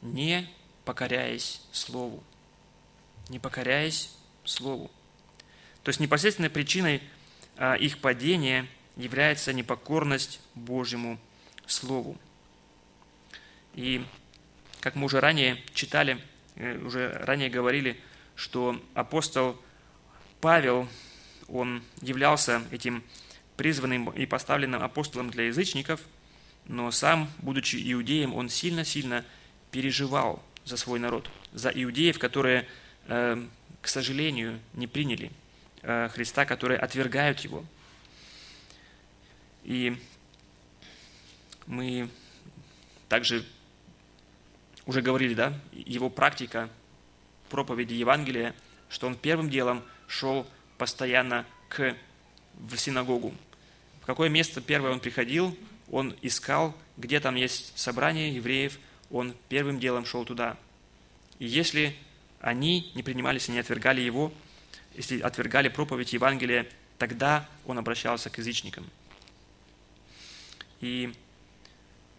Не 0.00 0.48
покоряясь 0.86 1.60
Слову. 1.72 2.24
Не 3.28 3.38
покоряясь 3.38 4.10
Слову. 4.44 4.90
То 5.82 5.90
есть 5.90 6.00
непосредственной 6.00 6.48
причиной 6.48 7.02
а, 7.58 7.74
их 7.74 8.00
падения 8.00 8.66
является 8.96 9.52
непокорность 9.52 10.40
Божьему 10.54 11.18
Слову. 11.66 12.16
И 13.74 14.02
как 14.80 14.94
мы 14.94 15.06
уже 15.06 15.20
ранее 15.20 15.62
читали, 15.74 16.18
э, 16.56 16.78
уже 16.78 17.10
ранее 17.24 17.50
говорили, 17.50 18.00
что 18.34 18.80
апостол 18.94 19.60
Павел, 20.40 20.88
он 21.48 21.82
являлся 22.00 22.62
этим 22.70 23.02
призванным 23.56 24.10
и 24.10 24.26
поставленным 24.26 24.82
апостолом 24.82 25.30
для 25.30 25.46
язычников, 25.46 26.00
но 26.66 26.90
сам, 26.90 27.28
будучи 27.38 27.76
иудеем, 27.92 28.34
он 28.34 28.48
сильно-сильно 28.48 29.24
переживал 29.70 30.42
за 30.64 30.76
свой 30.76 31.00
народ, 31.00 31.28
за 31.52 31.70
иудеев, 31.70 32.18
которые, 32.18 32.68
э, 33.06 33.42
к 33.80 33.88
сожалению, 33.88 34.60
не 34.74 34.86
приняли 34.86 35.32
э, 35.82 36.08
Христа, 36.12 36.44
которые 36.44 36.78
отвергают 36.78 37.40
Его. 37.40 37.64
И 39.64 39.96
мы 41.66 42.08
также 43.08 43.44
уже 44.88 45.02
говорили, 45.02 45.34
да, 45.34 45.52
его 45.70 46.08
практика 46.08 46.70
проповеди 47.50 47.92
Евангелия, 47.92 48.54
что 48.88 49.06
он 49.06 49.16
первым 49.16 49.50
делом 49.50 49.84
шел 50.06 50.46
постоянно 50.78 51.44
к, 51.68 51.94
в 52.54 52.74
синагогу. 52.78 53.34
В 54.00 54.06
какое 54.06 54.30
место 54.30 54.62
первое 54.62 54.92
он 54.92 55.00
приходил, 55.00 55.54
он 55.90 56.16
искал, 56.22 56.74
где 56.96 57.20
там 57.20 57.34
есть 57.34 57.78
собрание 57.78 58.34
евреев, 58.34 58.78
он 59.10 59.34
первым 59.50 59.78
делом 59.78 60.06
шел 60.06 60.24
туда. 60.24 60.56
И 61.38 61.44
если 61.44 61.94
они 62.40 62.90
не 62.94 63.02
принимались 63.02 63.50
и 63.50 63.52
не 63.52 63.58
отвергали 63.58 64.00
его, 64.00 64.32
если 64.96 65.20
отвергали 65.20 65.68
проповедь 65.68 66.14
Евангелия, 66.14 66.66
тогда 66.96 67.46
он 67.66 67.76
обращался 67.76 68.30
к 68.30 68.38
язычникам. 68.38 68.86
И 70.80 71.12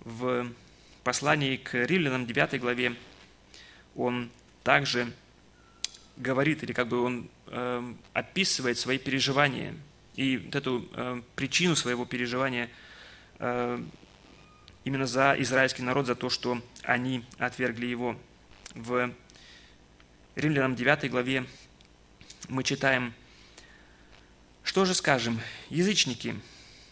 в 0.02 0.52
послании 1.04 1.58
к 1.58 1.74
римлянам 1.86 2.26
9 2.26 2.60
главе 2.60 2.96
он 3.96 4.30
также 4.64 5.12
говорит, 6.18 6.64
или 6.64 6.74
как 6.74 6.88
бы 6.88 7.02
он 7.02 7.30
э, 7.48 7.94
описывает 8.14 8.78
свои 8.78 8.98
переживания 8.98 9.76
и 10.16 10.38
вот 10.38 10.56
эту 10.56 10.88
э, 10.94 11.22
причину 11.36 11.76
своего 11.76 12.06
переживания 12.06 12.70
э, 13.40 13.82
именно 14.84 15.08
за 15.08 15.36
израильский 15.40 15.82
народ, 15.82 16.08
за 16.08 16.16
то, 16.16 16.30
что 16.30 16.62
они 16.84 17.24
отвергли 17.38 17.86
его. 17.86 18.18
В 18.76 19.12
Римлянам 20.36 20.76
9 20.76 21.10
главе 21.10 21.46
мы 22.50 22.64
читаем, 22.64 23.14
«Что 24.64 24.86
же 24.86 24.94
скажем? 24.94 25.40
Язычники, 25.70 26.36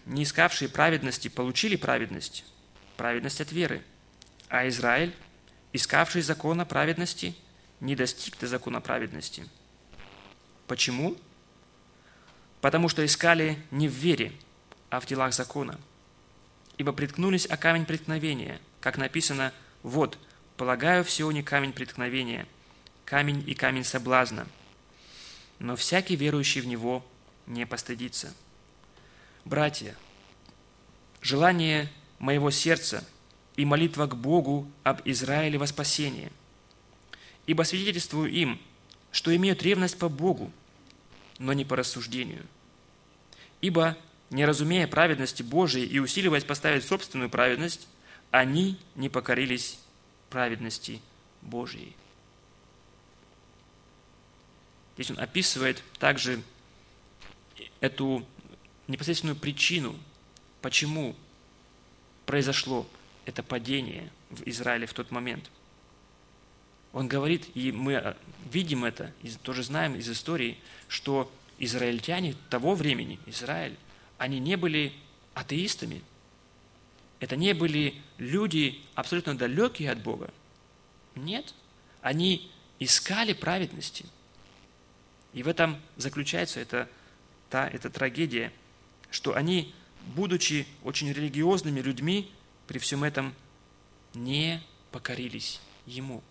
не 0.05 0.23
искавшие 0.23 0.69
праведности, 0.69 1.27
получили 1.27 1.75
праведность, 1.75 2.45
праведность 2.95 3.41
от 3.41 3.51
веры, 3.51 3.83
а 4.49 4.67
Израиль, 4.67 5.15
искавший 5.73 6.21
закона 6.21 6.65
праведности, 6.65 7.36
не 7.79 7.95
достиг 7.95 8.38
до 8.39 8.47
закона 8.47 8.81
праведности. 8.81 9.45
Почему? 10.67 11.15
Потому 12.62 12.89
что 12.89 13.05
искали 13.05 13.57
не 13.71 13.88
в 13.88 13.91
вере, 13.91 14.33
а 14.89 14.99
в 14.99 15.05
делах 15.05 15.33
закона. 15.33 15.79
Ибо 16.77 16.91
приткнулись 16.91 17.45
о 17.45 17.57
камень 17.57 17.86
преткновения, 17.86 18.60
как 18.81 18.97
написано, 18.97 19.53
«Вот, 19.83 20.17
полагаю 20.57 21.03
в 21.03 21.12
Сионе 21.12 21.43
камень 21.43 21.73
преткновения, 21.73 22.47
камень 23.05 23.43
и 23.47 23.53
камень 23.53 23.83
соблазна, 23.83 24.47
но 25.60 25.75
всякий 25.75 26.15
верующий 26.15 26.62
в 26.62 26.67
него 26.67 27.05
не 27.45 27.65
постыдится». 27.65 28.33
Братья, 29.45 29.95
желание 31.21 31.89
моего 32.19 32.51
сердца 32.51 33.03
и 33.57 33.65
молитва 33.65 34.05
к 34.05 34.15
Богу 34.15 34.71
об 34.83 35.01
Израиле 35.03 35.57
во 35.57 35.67
спасение. 35.67 36.31
Ибо 37.47 37.63
свидетельствую 37.63 38.31
им, 38.31 38.59
что 39.11 39.35
имеют 39.35 39.63
ревность 39.63 39.97
по 39.97 40.09
Богу, 40.09 40.51
но 41.39 41.53
не 41.53 41.65
по 41.65 41.75
рассуждению. 41.75 42.45
Ибо, 43.59 43.97
не 44.29 44.45
разумея 44.45 44.87
праведности 44.87 45.41
Божией 45.41 45.87
и 45.87 45.99
усиливаясь 45.99 46.43
поставить 46.43 46.85
собственную 46.85 47.29
праведность, 47.29 47.87
они 48.29 48.77
не 48.95 49.09
покорились 49.09 49.79
праведности 50.29 51.01
Божией. 51.41 51.95
Здесь 54.95 55.11
он 55.11 55.19
описывает 55.19 55.83
также 55.99 56.41
эту 57.79 58.25
непосредственную 58.87 59.35
причину, 59.35 59.95
почему 60.61 61.15
произошло 62.25 62.87
это 63.27 63.43
падение 63.43 64.11
в 64.31 64.41
Израиле 64.47 64.87
в 64.87 64.93
тот 64.93 65.11
момент. 65.11 65.51
Он 66.93 67.07
говорит, 67.07 67.45
и 67.53 67.71
мы 67.71 67.93
э, 67.93 68.15
видим 68.51 68.85
это, 68.85 69.13
и 69.21 69.29
тоже 69.29 69.61
знаем 69.61 69.95
из 69.95 70.09
истории, 70.09 70.57
что 70.87 71.31
израильтяне 71.59 72.35
того 72.49 72.73
времени, 72.73 73.19
Израиль, 73.27 73.77
они 74.17 74.39
не 74.39 74.55
были 74.55 74.93
атеистами. 75.35 76.01
Это 77.19 77.35
не 77.35 77.53
были 77.53 77.93
люди 78.17 78.81
абсолютно 78.95 79.37
далекие 79.37 79.91
от 79.91 80.01
Бога. 80.01 80.33
Нет, 81.15 81.53
они 82.01 82.51
искали 82.79 83.33
праведности. 83.33 84.05
И 85.33 85.43
в 85.43 85.47
этом 85.47 85.79
заключается 85.97 86.59
эта, 86.59 86.89
та, 87.49 87.67
эта 87.67 87.91
трагедия– 87.91 88.51
что 89.11 89.35
они, 89.35 89.73
будучи 90.15 90.67
очень 90.83 91.11
религиозными 91.11 91.79
людьми, 91.79 92.31
при 92.67 92.80
всем 92.80 93.03
этом 93.03 93.34
не 94.13 94.62
покорились 94.91 95.62
Ему. 95.86 96.21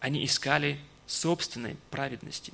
Они 0.00 0.24
искали 0.24 0.80
собственной 1.06 1.76
праведности. 1.90 2.52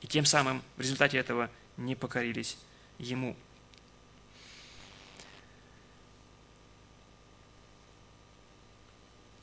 И 0.00 0.06
тем 0.06 0.24
самым 0.24 0.62
в 0.76 0.80
результате 0.80 1.18
этого 1.18 1.50
не 1.76 1.94
покорились 1.94 2.56
Ему. 2.98 3.36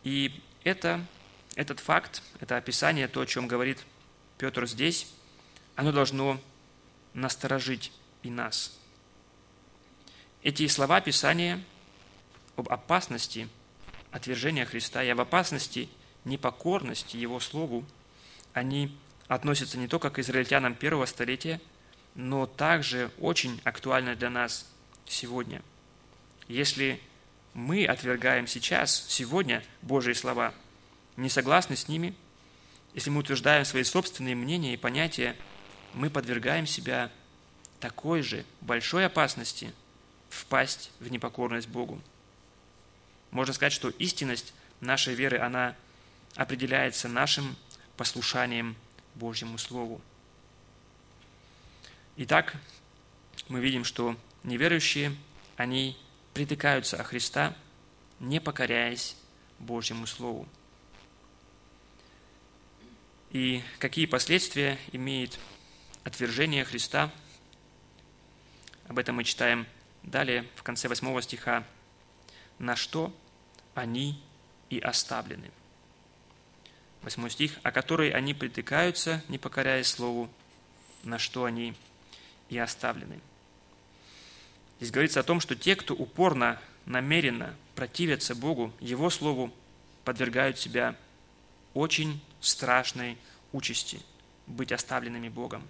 И 0.04 0.42
это, 0.64 1.04
этот 1.56 1.80
факт, 1.80 2.22
это 2.40 2.58
описание, 2.58 3.08
то, 3.08 3.22
о 3.22 3.26
чем 3.26 3.48
говорит 3.48 3.84
Петр 4.38 4.68
здесь, 4.68 5.08
оно 5.76 5.92
должно 5.92 6.40
насторожить 7.14 7.92
и 8.22 8.30
нас. 8.30 8.78
Эти 10.46 10.68
слова 10.68 11.02
Писания 11.02 11.60
об 12.56 12.70
опасности 12.70 13.50
отвержения 14.12 14.64
Христа 14.66 15.04
и 15.04 15.10
об 15.10 15.20
опасности 15.20 15.90
непокорности 16.24 17.18
Его 17.18 17.40
Слову, 17.40 17.84
они 18.54 18.96
относятся 19.28 19.80
не 19.80 19.88
только 19.88 20.12
к 20.12 20.20
израильтянам 20.20 20.76
первого 20.76 21.08
столетия, 21.08 21.60
но 22.14 22.46
также 22.46 23.10
очень 23.20 23.60
актуальны 23.64 24.16
для 24.16 24.30
нас 24.30 24.72
сегодня. 25.08 25.64
Если 26.48 27.02
мы 27.56 27.84
отвергаем 27.84 28.46
сейчас, 28.46 29.04
сегодня 29.10 29.64
Божьи 29.82 30.14
слова, 30.14 30.54
не 31.18 31.30
согласны 31.30 31.76
с 31.76 31.88
ними, 31.88 32.14
если 32.94 33.10
мы 33.10 33.22
утверждаем 33.22 33.66
свои 33.66 33.82
собственные 33.82 34.36
мнения 34.36 34.76
и 34.76 34.78
понятия, 34.78 35.36
мы 35.96 36.12
подвергаем 36.12 36.68
себя 36.68 37.10
такой 37.80 38.22
же 38.22 38.46
большой 38.62 39.08
опасности 39.08 39.74
впасть 40.30 40.92
в 41.00 41.12
непокорность 41.12 41.68
Богу. 41.68 42.02
Можно 43.32 43.54
сказать, 43.54 43.74
что 43.74 43.90
истинность 43.90 44.54
нашей 44.82 45.14
веры, 45.16 45.40
она 45.40 45.76
определяется 46.36 47.08
нашим 47.08 47.56
послушанием 47.98 48.76
Божьему 49.16 49.58
Слову. 49.58 50.02
Итак, 52.18 52.56
мы 53.48 53.60
видим, 53.60 53.84
что 53.84 54.16
неверующие, 54.44 55.16
они 55.58 55.98
притыкаются 56.34 56.98
о 56.98 57.04
Христа, 57.04 57.56
не 58.20 58.40
покоряясь 58.40 59.16
Божьему 59.60 60.08
Слову. 60.08 60.48
И 63.32 63.62
какие 63.80 64.06
последствия 64.06 64.78
имеет 64.94 65.38
отвержение 66.06 66.64
Христа. 66.64 67.12
Об 68.88 69.00
этом 69.00 69.16
мы 69.16 69.24
читаем 69.24 69.66
далее 70.06 70.46
в 70.56 70.64
конце 70.64 70.88
8 70.88 71.22
стиха. 71.22 71.64
«На 72.58 72.76
что 72.76 73.14
они 73.74 74.22
и 74.70 74.80
оставлены». 74.80 75.52
8 77.02 77.30
стих, 77.30 77.60
«О 77.64 77.72
которой 77.72 78.12
они 78.12 78.34
притыкаются, 78.34 79.22
не 79.28 79.38
покоряясь 79.38 79.88
Слову, 79.88 80.30
на 81.04 81.20
что 81.20 81.44
они 81.46 81.76
и 82.50 82.58
оставлены». 82.58 83.20
Здесь 84.80 84.92
говорится 84.92 85.20
о 85.20 85.24
том, 85.24 85.40
что 85.40 85.56
те, 85.56 85.76
кто 85.76 85.94
упорно, 85.94 86.60
намеренно 86.86 87.56
противятся 87.76 88.36
Богу, 88.36 88.74
Его 88.80 89.10
Слову, 89.10 89.54
подвергают 90.04 90.60
себя 90.60 90.96
очень 91.74 92.22
страшной 92.42 93.18
участи 93.52 94.00
быть 94.48 94.72
оставленными 94.72 95.30
Богом. 95.30 95.68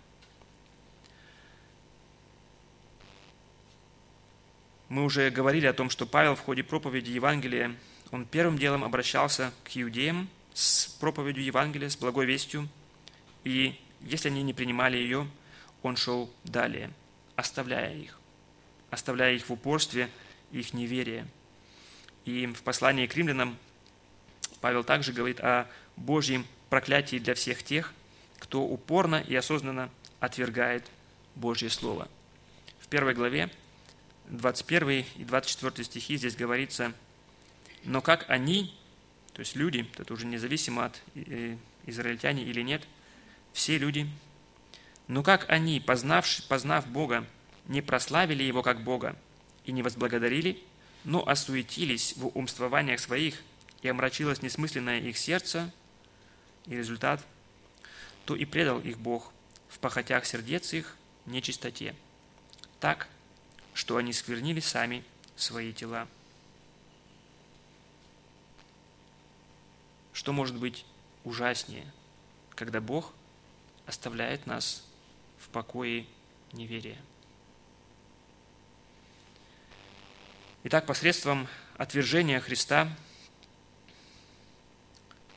Мы 4.90 5.04
уже 5.04 5.32
говорили 5.32 5.66
о 5.66 5.74
том, 5.74 5.90
что 5.90 6.06
Павел 6.06 6.36
в 6.36 6.42
ходе 6.42 6.64
проповеди 6.64 7.10
Евангелия, 7.12 7.76
он 8.12 8.26
первым 8.26 8.58
делом 8.58 8.84
обращался 8.84 9.52
к 9.64 9.76
иудеям 9.76 10.30
с 10.54 10.88
проповедью 11.00 11.44
Евангелия, 11.44 11.90
с 11.90 11.98
благой 11.98 12.26
вестью, 12.26 12.70
и 13.44 13.80
если 14.02 14.30
они 14.30 14.44
не 14.44 14.54
принимали 14.54 14.98
ее, 14.98 15.28
он 15.82 15.96
шел 15.96 16.32
далее, 16.44 16.92
оставляя 17.36 17.96
их, 17.96 18.20
оставляя 18.92 19.34
их 19.34 19.50
в 19.50 19.54
упорстве, 19.54 20.10
их 20.52 20.74
неверие. 20.74 21.28
И 22.26 22.46
в 22.46 22.62
послании 22.62 23.08
к 23.08 23.16
римлянам 23.16 23.58
Павел 24.62 24.84
также 24.84 25.14
говорит 25.14 25.40
о 25.40 25.68
Божьем 25.96 26.46
проклятии 26.70 27.18
для 27.18 27.34
всех 27.34 27.64
тех, 27.64 27.94
кто 28.40 28.62
упорно 28.62 29.16
и 29.16 29.36
осознанно 29.36 29.90
отвергает 30.20 30.84
Божье 31.36 31.70
Слово. 31.70 32.08
В 32.80 32.88
первой 32.88 33.14
главе 33.14 33.50
21 34.30 35.06
и 35.18 35.24
24 35.24 35.84
стихи 35.84 36.18
здесь 36.18 36.36
говорится, 36.36 36.94
но 37.84 38.02
как 38.02 38.26
они, 38.30 38.76
то 39.34 39.42
есть 39.42 39.56
люди, 39.56 39.88
это 39.98 40.14
уже 40.14 40.26
независимо 40.26 40.86
от 40.86 41.02
э, 41.16 41.58
израильтяне 41.86 42.44
или 42.44 42.62
нет, 42.62 42.88
все 43.54 43.78
люди, 43.78 44.10
но 45.08 45.24
как 45.24 45.50
они, 45.50 45.80
познав, 45.80 46.28
познав 46.48 46.88
Бога, 46.88 47.26
не 47.68 47.82
прославили 47.82 48.44
Его 48.44 48.64
как 48.64 48.84
Бога 48.84 49.16
и 49.66 49.72
не 49.72 49.84
возблагодарили, 49.84 50.62
но 51.04 51.28
осуетились 51.28 52.16
в 52.18 52.28
умствованиях 52.38 53.00
своих, 53.00 53.42
и 53.82 53.88
омрачилось 53.88 54.42
несмысленное 54.42 55.00
их 55.00 55.18
сердце, 55.18 55.72
и 56.66 56.76
результат, 56.76 57.24
то 58.26 58.36
и 58.36 58.46
предал 58.46 58.80
их 58.80 58.98
Бог 58.98 59.32
в 59.70 59.78
похотях 59.78 60.26
сердец 60.26 60.74
их 60.74 60.98
нечистоте. 61.28 61.96
Так 62.80 63.08
что 63.76 63.98
они 63.98 64.14
сквернили 64.14 64.62
сами 64.62 65.04
свои 65.36 65.74
тела. 65.74 66.08
Что 70.14 70.32
может 70.32 70.56
быть 70.56 70.86
ужаснее, 71.26 71.86
когда 72.56 72.80
Бог 72.80 73.14
оставляет 73.86 74.48
нас 74.48 74.88
в 75.38 75.50
покое 75.50 76.08
неверия. 76.54 76.98
Итак, 80.64 80.86
посредством 80.86 81.48
отвержения 81.78 82.40
Христа 82.40 82.88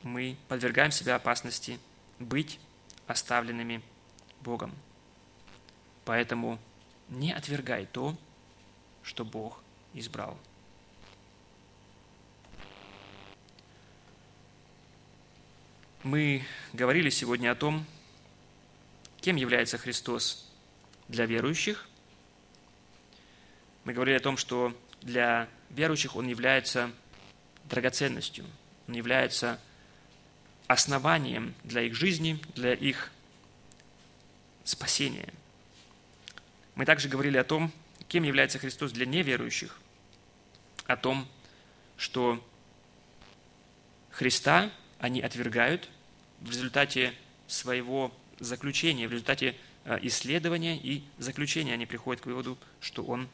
мы 0.05 0.37
подвергаем 0.47 0.93
себя 0.93 1.17
опасности 1.17 1.81
быть 2.21 2.61
оставленными 3.09 3.83
Богом. 4.43 4.73
Поэтому 6.05 6.61
не 7.09 7.33
отвергай 7.33 7.85
то, 7.85 8.17
что 9.09 9.25
Бог 9.25 9.63
избрал. 9.95 10.39
Мы 16.03 16.45
говорили 16.75 17.09
сегодня 17.09 17.51
о 17.51 17.55
том, 17.55 17.87
кем 19.23 19.37
является 19.37 19.79
Христос 19.79 20.53
для 21.09 21.25
верующих. 21.25 21.89
Мы 23.85 23.95
говорили 23.95 24.17
о 24.17 24.21
том, 24.21 24.37
что 24.37 24.77
для 25.01 25.49
верующих 25.71 26.15
Он 26.15 26.29
является 26.29 26.91
драгоценностью, 27.65 28.45
Он 28.89 28.95
является 28.95 29.59
основанием 30.67 31.55
для 31.65 31.81
их 31.81 31.95
жизни, 31.95 32.39
для 32.55 32.75
их 32.75 33.11
спасения. 34.65 35.33
Мы 36.75 36.85
также 36.85 37.09
говорили 37.09 37.39
о 37.39 37.45
том, 37.45 37.73
кем 38.09 38.25
является 38.25 38.59
Христос 38.59 38.93
для 38.93 39.07
неверующих, 39.07 39.79
о 40.87 40.97
том, 40.97 41.29
что 41.97 42.43
Христа 44.11 44.73
они 44.99 45.21
отвергают 45.21 45.89
в 46.41 46.51
результате 46.51 47.15
своего 47.47 48.13
заключения, 48.39 49.07
в 49.07 49.13
результате 49.13 49.55
э, 49.85 49.99
исследования 50.03 50.77
и 50.77 51.05
заключения 51.19 51.75
они 51.75 51.87
приходят 51.87 52.23
к 52.23 52.27
выводу, 52.27 52.59
что 52.81 53.05
он 53.05 53.29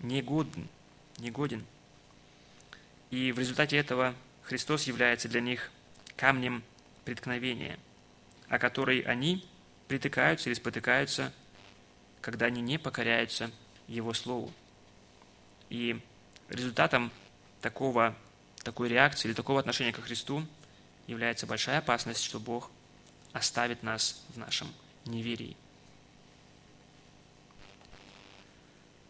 негоден, 0.00 0.68
негоден. 1.18 1.64
И 3.10 3.32
в 3.32 3.38
результате 3.38 3.76
этого 3.76 4.14
Христос 4.42 4.84
является 4.84 5.28
для 5.28 5.40
них 5.40 5.70
камнем 6.16 6.62
преткновения, 7.04 7.78
о 8.48 8.58
который 8.58 9.00
они 9.00 9.46
притыкаются 9.88 10.50
или 10.50 10.54
спотыкаются, 10.54 11.32
когда 12.20 12.46
они 12.46 12.60
не 12.60 12.78
покоряются 12.78 13.50
Его 13.92 14.14
Слову. 14.14 14.52
И 15.68 16.00
результатом 16.48 17.12
такого, 17.60 18.16
такой 18.64 18.88
реакции 18.88 19.28
или 19.28 19.34
такого 19.34 19.60
отношения 19.60 19.92
к 19.92 20.00
Христу 20.00 20.46
является 21.06 21.46
большая 21.46 21.78
опасность, 21.78 22.24
что 22.24 22.40
Бог 22.40 22.70
оставит 23.32 23.82
нас 23.82 24.22
в 24.30 24.38
нашем 24.38 24.72
неверии. 25.04 25.56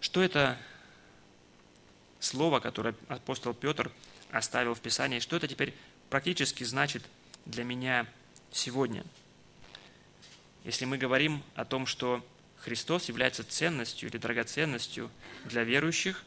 Что 0.01 0.21
это 0.21 0.59
слово, 2.19 2.59
которое 2.59 2.95
апостол 3.09 3.55
Петр 3.55 3.91
оставил 4.31 4.75
в 4.75 4.81
Писании, 4.81 5.21
что 5.21 5.37
это 5.37 5.47
теперь 5.47 5.75
практически 6.11 6.65
значит 6.65 7.05
для 7.47 7.63
меня 7.63 8.07
сегодня? 8.51 9.05
Если 10.65 10.85
мы 10.85 10.99
говорим 10.99 11.43
о 11.55 11.65
том, 11.65 11.87
что 11.87 12.25
Христос 12.63 13.09
является 13.09 13.43
ценностью 13.43 14.09
или 14.09 14.19
драгоценностью 14.19 15.11
для 15.45 15.65
верующих, 15.65 16.25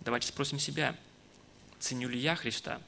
давайте 0.00 0.28
спросим 0.28 0.58
себя, 0.58 0.96
ценю 1.78 2.08
ли 2.08 2.18
я 2.18 2.34
Христа? 2.34 2.80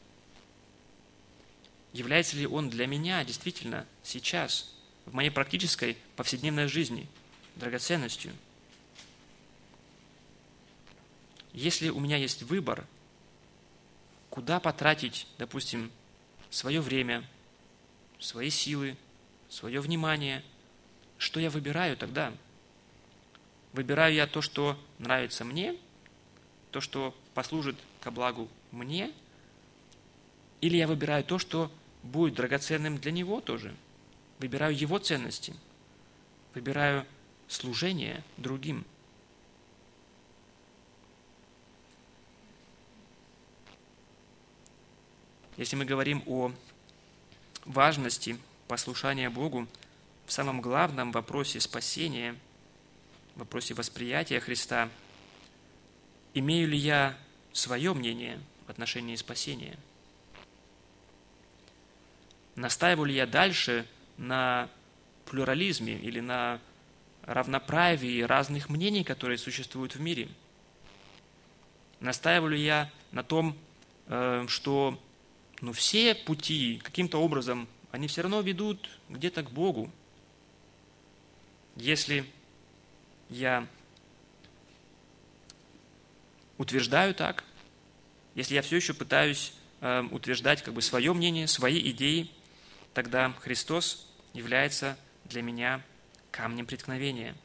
Является 1.92 2.36
ли 2.36 2.46
Он 2.46 2.70
для 2.70 2.86
меня 2.86 3.24
действительно 3.24 3.86
сейчас, 4.02 4.74
в 5.06 5.14
моей 5.14 5.30
практической 5.30 5.96
повседневной 6.16 6.66
жизни, 6.66 7.08
драгоценностью? 7.54 8.32
Если 11.52 11.88
у 11.88 12.00
меня 12.00 12.16
есть 12.16 12.42
выбор, 12.42 12.84
куда 14.28 14.58
потратить, 14.60 15.26
допустим, 15.38 15.90
свое 16.50 16.80
время, 16.80 17.24
свои 18.18 18.50
силы, 18.50 18.96
свое 19.48 19.80
внимание. 19.80 20.44
Что 21.18 21.40
я 21.40 21.50
выбираю 21.50 21.96
тогда? 21.96 22.32
Выбираю 23.72 24.14
я 24.14 24.26
то, 24.26 24.40
что 24.40 24.78
нравится 24.98 25.44
мне, 25.44 25.76
то, 26.70 26.80
что 26.80 27.14
послужит 27.34 27.76
ко 28.00 28.10
благу 28.10 28.48
мне, 28.70 29.12
или 30.60 30.76
я 30.76 30.86
выбираю 30.86 31.24
то, 31.24 31.38
что 31.38 31.70
будет 32.02 32.34
драгоценным 32.34 32.98
для 32.98 33.12
него 33.12 33.40
тоже. 33.40 33.74
Выбираю 34.38 34.76
его 34.76 34.98
ценности. 34.98 35.54
Выбираю 36.54 37.04
служение 37.48 38.22
другим. 38.36 38.84
Если 45.56 45.74
мы 45.74 45.84
говорим 45.84 46.22
о 46.26 46.52
важности 47.64 48.38
послушания 48.68 49.28
Богу 49.28 49.66
в 50.28 50.32
самом 50.32 50.60
главном 50.60 51.10
вопросе 51.10 51.58
спасения, 51.58 52.36
в 53.34 53.38
вопросе 53.38 53.72
восприятия 53.72 54.40
Христа, 54.40 54.90
имею 56.34 56.68
ли 56.68 56.76
я 56.76 57.16
свое 57.54 57.94
мнение 57.94 58.38
в 58.66 58.70
отношении 58.70 59.16
спасения? 59.16 59.78
Настаиваю 62.56 63.06
ли 63.06 63.14
я 63.14 63.26
дальше 63.26 63.86
на 64.18 64.68
плюрализме 65.24 65.94
или 65.94 66.20
на 66.20 66.60
равноправии 67.22 68.20
разных 68.20 68.68
мнений, 68.68 69.04
которые 69.04 69.38
существуют 69.38 69.94
в 69.94 70.00
мире? 70.02 70.28
Настаиваю 72.00 72.50
ли 72.50 72.62
я 72.62 72.92
на 73.12 73.24
том, 73.24 73.56
э, 74.08 74.44
что 74.46 75.02
ну, 75.62 75.72
все 75.72 76.14
пути 76.14 76.82
каким-то 76.84 77.16
образом 77.16 77.66
они 77.92 78.08
все 78.08 78.20
равно 78.20 78.42
ведут 78.42 78.90
где-то 79.08 79.42
к 79.42 79.50
Богу. 79.50 79.90
Если 81.78 82.28
я 83.30 83.64
утверждаю 86.58 87.14
так, 87.14 87.44
если 88.34 88.56
я 88.56 88.62
все 88.62 88.76
еще 88.76 88.94
пытаюсь 88.94 89.52
э, 89.80 90.02
утверждать 90.10 90.62
как 90.62 90.74
бы 90.74 90.82
свое 90.82 91.12
мнение, 91.14 91.46
свои 91.46 91.90
идеи, 91.92 92.32
тогда 92.94 93.32
Христос 93.40 94.08
является 94.32 94.98
для 95.24 95.40
меня 95.40 95.80
камнем 96.32 96.66
преткновения. 96.66 97.36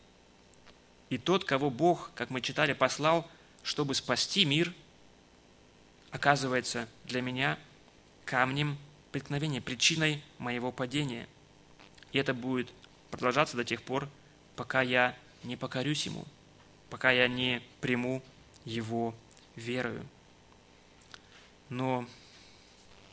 И 1.12 1.20
тот, 1.20 1.46
кого 1.46 1.70
Бог, 1.70 2.12
как 2.16 2.32
мы 2.32 2.42
читали, 2.42 2.74
послал, 2.74 3.30
чтобы 3.62 3.94
спасти 3.94 4.46
мир, 4.46 4.74
оказывается 6.10 6.88
для 7.06 7.22
меня 7.22 7.60
камнем 8.26 8.80
преткновения, 9.12 9.62
причиной 9.62 10.24
моего 10.40 10.72
падения. 10.72 11.28
И 12.14 12.18
это 12.18 12.34
будет 12.34 12.72
продолжаться 13.12 13.56
до 13.56 13.64
тех 13.64 13.84
пор, 13.84 14.10
пока 14.56 14.82
я 14.82 15.18
не 15.44 15.56
покорюсь 15.56 16.06
Ему, 16.06 16.26
пока 16.90 17.12
я 17.12 17.28
не 17.28 17.62
приму 17.82 18.22
Его 18.66 19.16
верою. 19.56 20.06
Но 21.70 22.08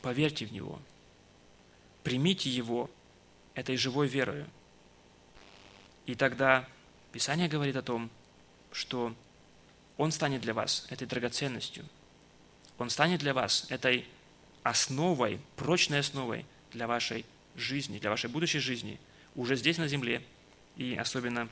поверьте 0.01 0.45
в 0.45 0.53
Него, 0.53 0.79
примите 2.03 2.49
Его 2.49 2.89
этой 3.53 3.77
живой 3.77 4.07
верою. 4.07 4.47
И 6.05 6.15
тогда 6.15 6.67
Писание 7.11 7.47
говорит 7.47 7.75
о 7.75 7.81
том, 7.81 8.09
что 8.71 9.13
Он 9.97 10.11
станет 10.11 10.41
для 10.41 10.53
вас 10.53 10.85
этой 10.89 11.07
драгоценностью. 11.07 11.85
Он 12.77 12.89
станет 12.89 13.19
для 13.19 13.33
вас 13.33 13.65
этой 13.69 14.07
основой, 14.63 15.39
прочной 15.55 15.99
основой 15.99 16.45
для 16.71 16.87
вашей 16.87 17.25
жизни, 17.55 17.99
для 17.99 18.09
вашей 18.09 18.29
будущей 18.29 18.59
жизни, 18.59 18.99
уже 19.35 19.55
здесь 19.55 19.77
на 19.77 19.87
земле 19.87 20.23
и 20.75 20.95
особенно 20.95 21.49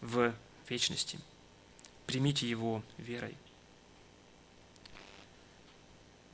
в 0.00 0.34
вечности. 0.68 1.18
Примите 2.06 2.48
его 2.48 2.82
верой. 2.98 3.34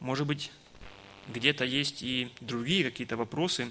Может 0.01 0.27
быть, 0.27 0.51
где-то 1.29 1.65
есть 1.65 2.03
и 2.03 2.33
другие 2.41 2.85
какие-то 2.85 3.17
вопросы, 3.17 3.71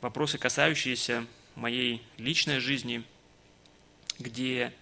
вопросы, 0.00 0.38
касающиеся 0.38 1.26
моей 1.54 2.02
личной 2.16 2.58
жизни, 2.58 3.04
где 4.18 4.72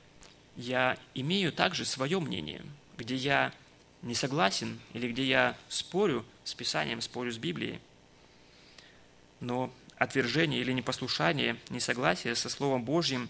я 0.57 0.99
имею 1.15 1.53
также 1.53 1.85
свое 1.85 2.19
мнение, 2.19 2.63
где 2.97 3.15
я 3.15 3.53
не 4.03 4.15
согласен 4.15 4.81
или 4.93 5.11
где 5.11 5.25
я 5.25 5.57
спорю 5.69 6.25
с 6.45 6.55
Писанием, 6.55 7.01
спорю 7.01 7.33
с 7.33 7.39
Библией. 7.39 7.81
Но 9.41 9.73
отвержение 9.99 10.61
или 10.61 10.73
непослушание, 10.73 11.57
несогласие 11.71 12.35
со 12.35 12.49
Словом 12.49 12.85
Божьим, 12.85 13.29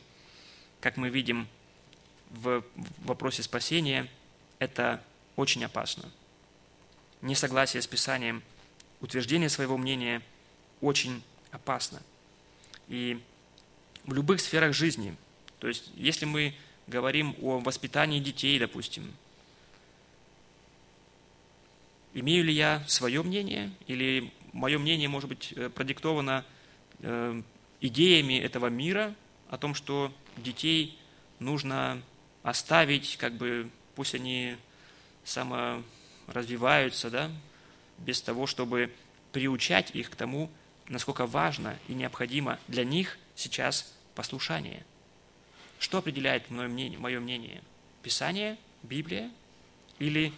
как 0.81 0.97
мы 0.97 1.09
видим 1.09 1.49
в 2.31 2.63
вопросе 2.99 3.43
спасения, 3.43 4.09
это 4.59 5.03
очень 5.37 5.65
опасно. 5.65 6.11
Несогласие 7.23 7.83
с 7.83 7.87
Писанием, 7.87 8.43
утверждение 9.01 9.49
своего 9.49 9.77
мнения 9.77 10.23
очень 10.81 11.23
опасно. 11.51 12.03
И 12.89 13.21
в 14.05 14.13
любых 14.13 14.41
сферах 14.41 14.75
жизни, 14.75 15.17
то 15.59 15.69
есть 15.69 15.91
если 15.97 16.27
мы 16.27 16.55
говорим 16.87 17.35
о 17.41 17.59
воспитании 17.59 18.21
детей, 18.21 18.59
допустим, 18.59 19.13
имею 22.15 22.45
ли 22.45 22.53
я 22.53 22.85
свое 22.87 23.23
мнение, 23.23 23.73
или 23.87 24.33
мое 24.53 24.79
мнение 24.79 25.09
может 25.09 25.29
быть 25.29 25.53
э, 25.57 25.69
продиктовано 25.69 26.45
идеями 27.81 28.39
этого 28.39 28.67
мира 28.67 29.15
о 29.51 29.59
том, 29.59 29.75
что 29.75 30.13
детей 30.37 30.99
нужно 31.39 32.03
оставить, 32.43 33.17
как 33.17 33.35
бы 33.35 33.71
пусть 33.95 34.15
они 34.15 34.57
саморазвиваются, 35.25 37.11
да, 37.11 37.31
без 37.99 38.21
того, 38.23 38.47
чтобы 38.47 38.93
приучать 39.33 39.91
их 39.95 40.11
к 40.11 40.17
тому, 40.17 40.51
насколько 40.89 41.27
важно 41.27 41.79
и 41.89 41.95
необходимо 41.95 42.59
для 42.69 42.85
них 42.85 43.19
сейчас 43.35 43.93
послушание. 44.15 44.85
Что 45.79 45.99
определяет 45.99 46.51
мое 46.51 46.69
мнение? 46.69 46.99
Мое 46.99 47.21
мнение? 47.21 47.63
Писание, 48.03 48.57
Библия 48.83 49.31
или 49.99 50.33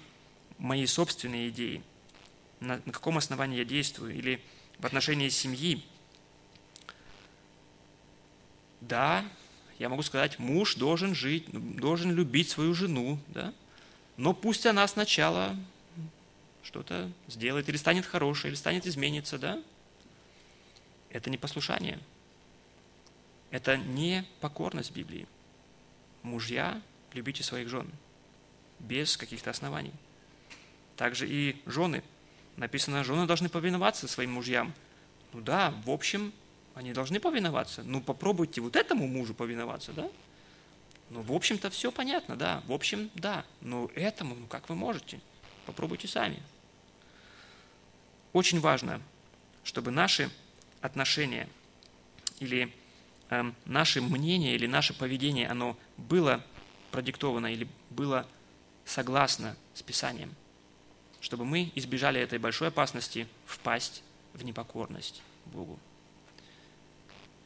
мои 0.58 0.86
собственные 0.86 1.48
идеи? 1.50 1.82
На, 2.60 2.80
на 2.84 2.92
каком 2.92 3.16
основании 3.16 3.58
я 3.58 3.64
действую? 3.64 4.14
Или 4.14 4.42
в 4.78 4.86
отношении 4.86 5.28
семьи? 5.28 5.82
Да, 8.80 9.24
я 9.78 9.88
могу 9.88 10.02
сказать, 10.02 10.38
муж 10.38 10.74
должен 10.74 11.14
жить, 11.14 11.46
должен 11.76 12.12
любить 12.12 12.50
свою 12.50 12.74
жену, 12.74 13.18
да? 13.28 13.52
но 14.16 14.34
пусть 14.34 14.66
она 14.66 14.86
сначала 14.86 15.56
что-то 16.62 17.10
сделает, 17.26 17.68
или 17.68 17.76
станет 17.76 18.04
хорошей, 18.04 18.48
или 18.48 18.54
станет 18.54 18.86
измениться, 18.86 19.38
да? 19.38 19.62
Это 21.08 21.30
не 21.30 21.38
послушание. 21.38 21.98
Это 23.50 23.76
не 23.76 24.24
покорность 24.40 24.92
Библии. 24.92 25.26
Мужья, 26.22 26.80
любите 27.14 27.42
своих 27.42 27.68
жен 27.68 27.90
без 28.78 29.16
каких-то 29.16 29.50
оснований. 29.50 29.92
Также 30.96 31.26
и 31.28 31.60
жены. 31.66 32.02
Написано, 32.56 33.04
жены 33.04 33.26
должны 33.26 33.48
повиноваться 33.48 34.06
своим 34.06 34.32
мужьям. 34.32 34.74
Ну 35.32 35.40
да, 35.40 35.72
в 35.84 35.90
общем, 35.90 36.32
они 36.74 36.92
должны 36.92 37.20
повиноваться. 37.20 37.82
Ну 37.82 38.00
попробуйте 38.00 38.60
вот 38.60 38.76
этому 38.76 39.06
мужу 39.06 39.34
повиноваться, 39.34 39.92
да? 39.92 40.08
Ну, 41.10 41.22
в 41.22 41.32
общем-то, 41.32 41.70
все 41.70 41.90
понятно, 41.90 42.36
да. 42.36 42.62
В 42.66 42.72
общем, 42.72 43.10
да. 43.14 43.44
Но 43.60 43.90
этому, 43.94 44.36
ну 44.36 44.46
как 44.46 44.68
вы 44.68 44.76
можете? 44.76 45.20
Попробуйте 45.66 46.06
сами. 46.06 46.40
Очень 48.32 48.60
важно, 48.60 49.02
чтобы 49.64 49.90
наши 49.90 50.30
отношения 50.80 51.48
или 52.38 52.72
э, 53.28 53.52
наше 53.64 54.00
мнение 54.00 54.54
или 54.54 54.66
наше 54.66 54.94
поведение, 54.94 55.48
оно 55.48 55.76
было 55.96 56.44
продиктовано 56.92 57.52
или 57.52 57.66
было 57.90 58.26
согласно 58.84 59.56
с 59.74 59.82
Писанием, 59.82 60.34
чтобы 61.20 61.44
мы 61.44 61.72
избежали 61.74 62.20
этой 62.20 62.38
большой 62.38 62.68
опасности 62.68 63.26
впасть 63.46 64.02
в 64.32 64.44
непокорность 64.44 65.22
Богу. 65.46 65.78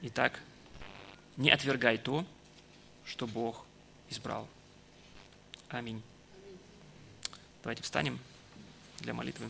Итак, 0.06 0.38
не 1.38 1.48
отвергай 1.50 1.96
то, 1.96 2.26
что 3.06 3.26
Бог 3.26 3.64
избрал. 4.10 4.46
Аминь. 5.70 6.02
Давайте 7.62 7.82
встанем 7.82 8.18
для 9.00 9.14
молитвы. 9.14 9.48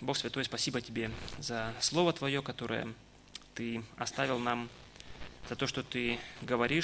Бог 0.00 0.16
Святой, 0.16 0.44
спасибо 0.44 0.80
Тебе 0.80 1.10
за 1.40 1.74
Слово 1.80 2.12
Твое, 2.12 2.42
которое 2.42 2.94
Ты 3.56 3.82
оставил 3.96 4.38
нам, 4.38 4.70
за 5.48 5.56
то, 5.56 5.66
что 5.66 5.82
Ты 5.82 6.20
говоришь 6.42 6.80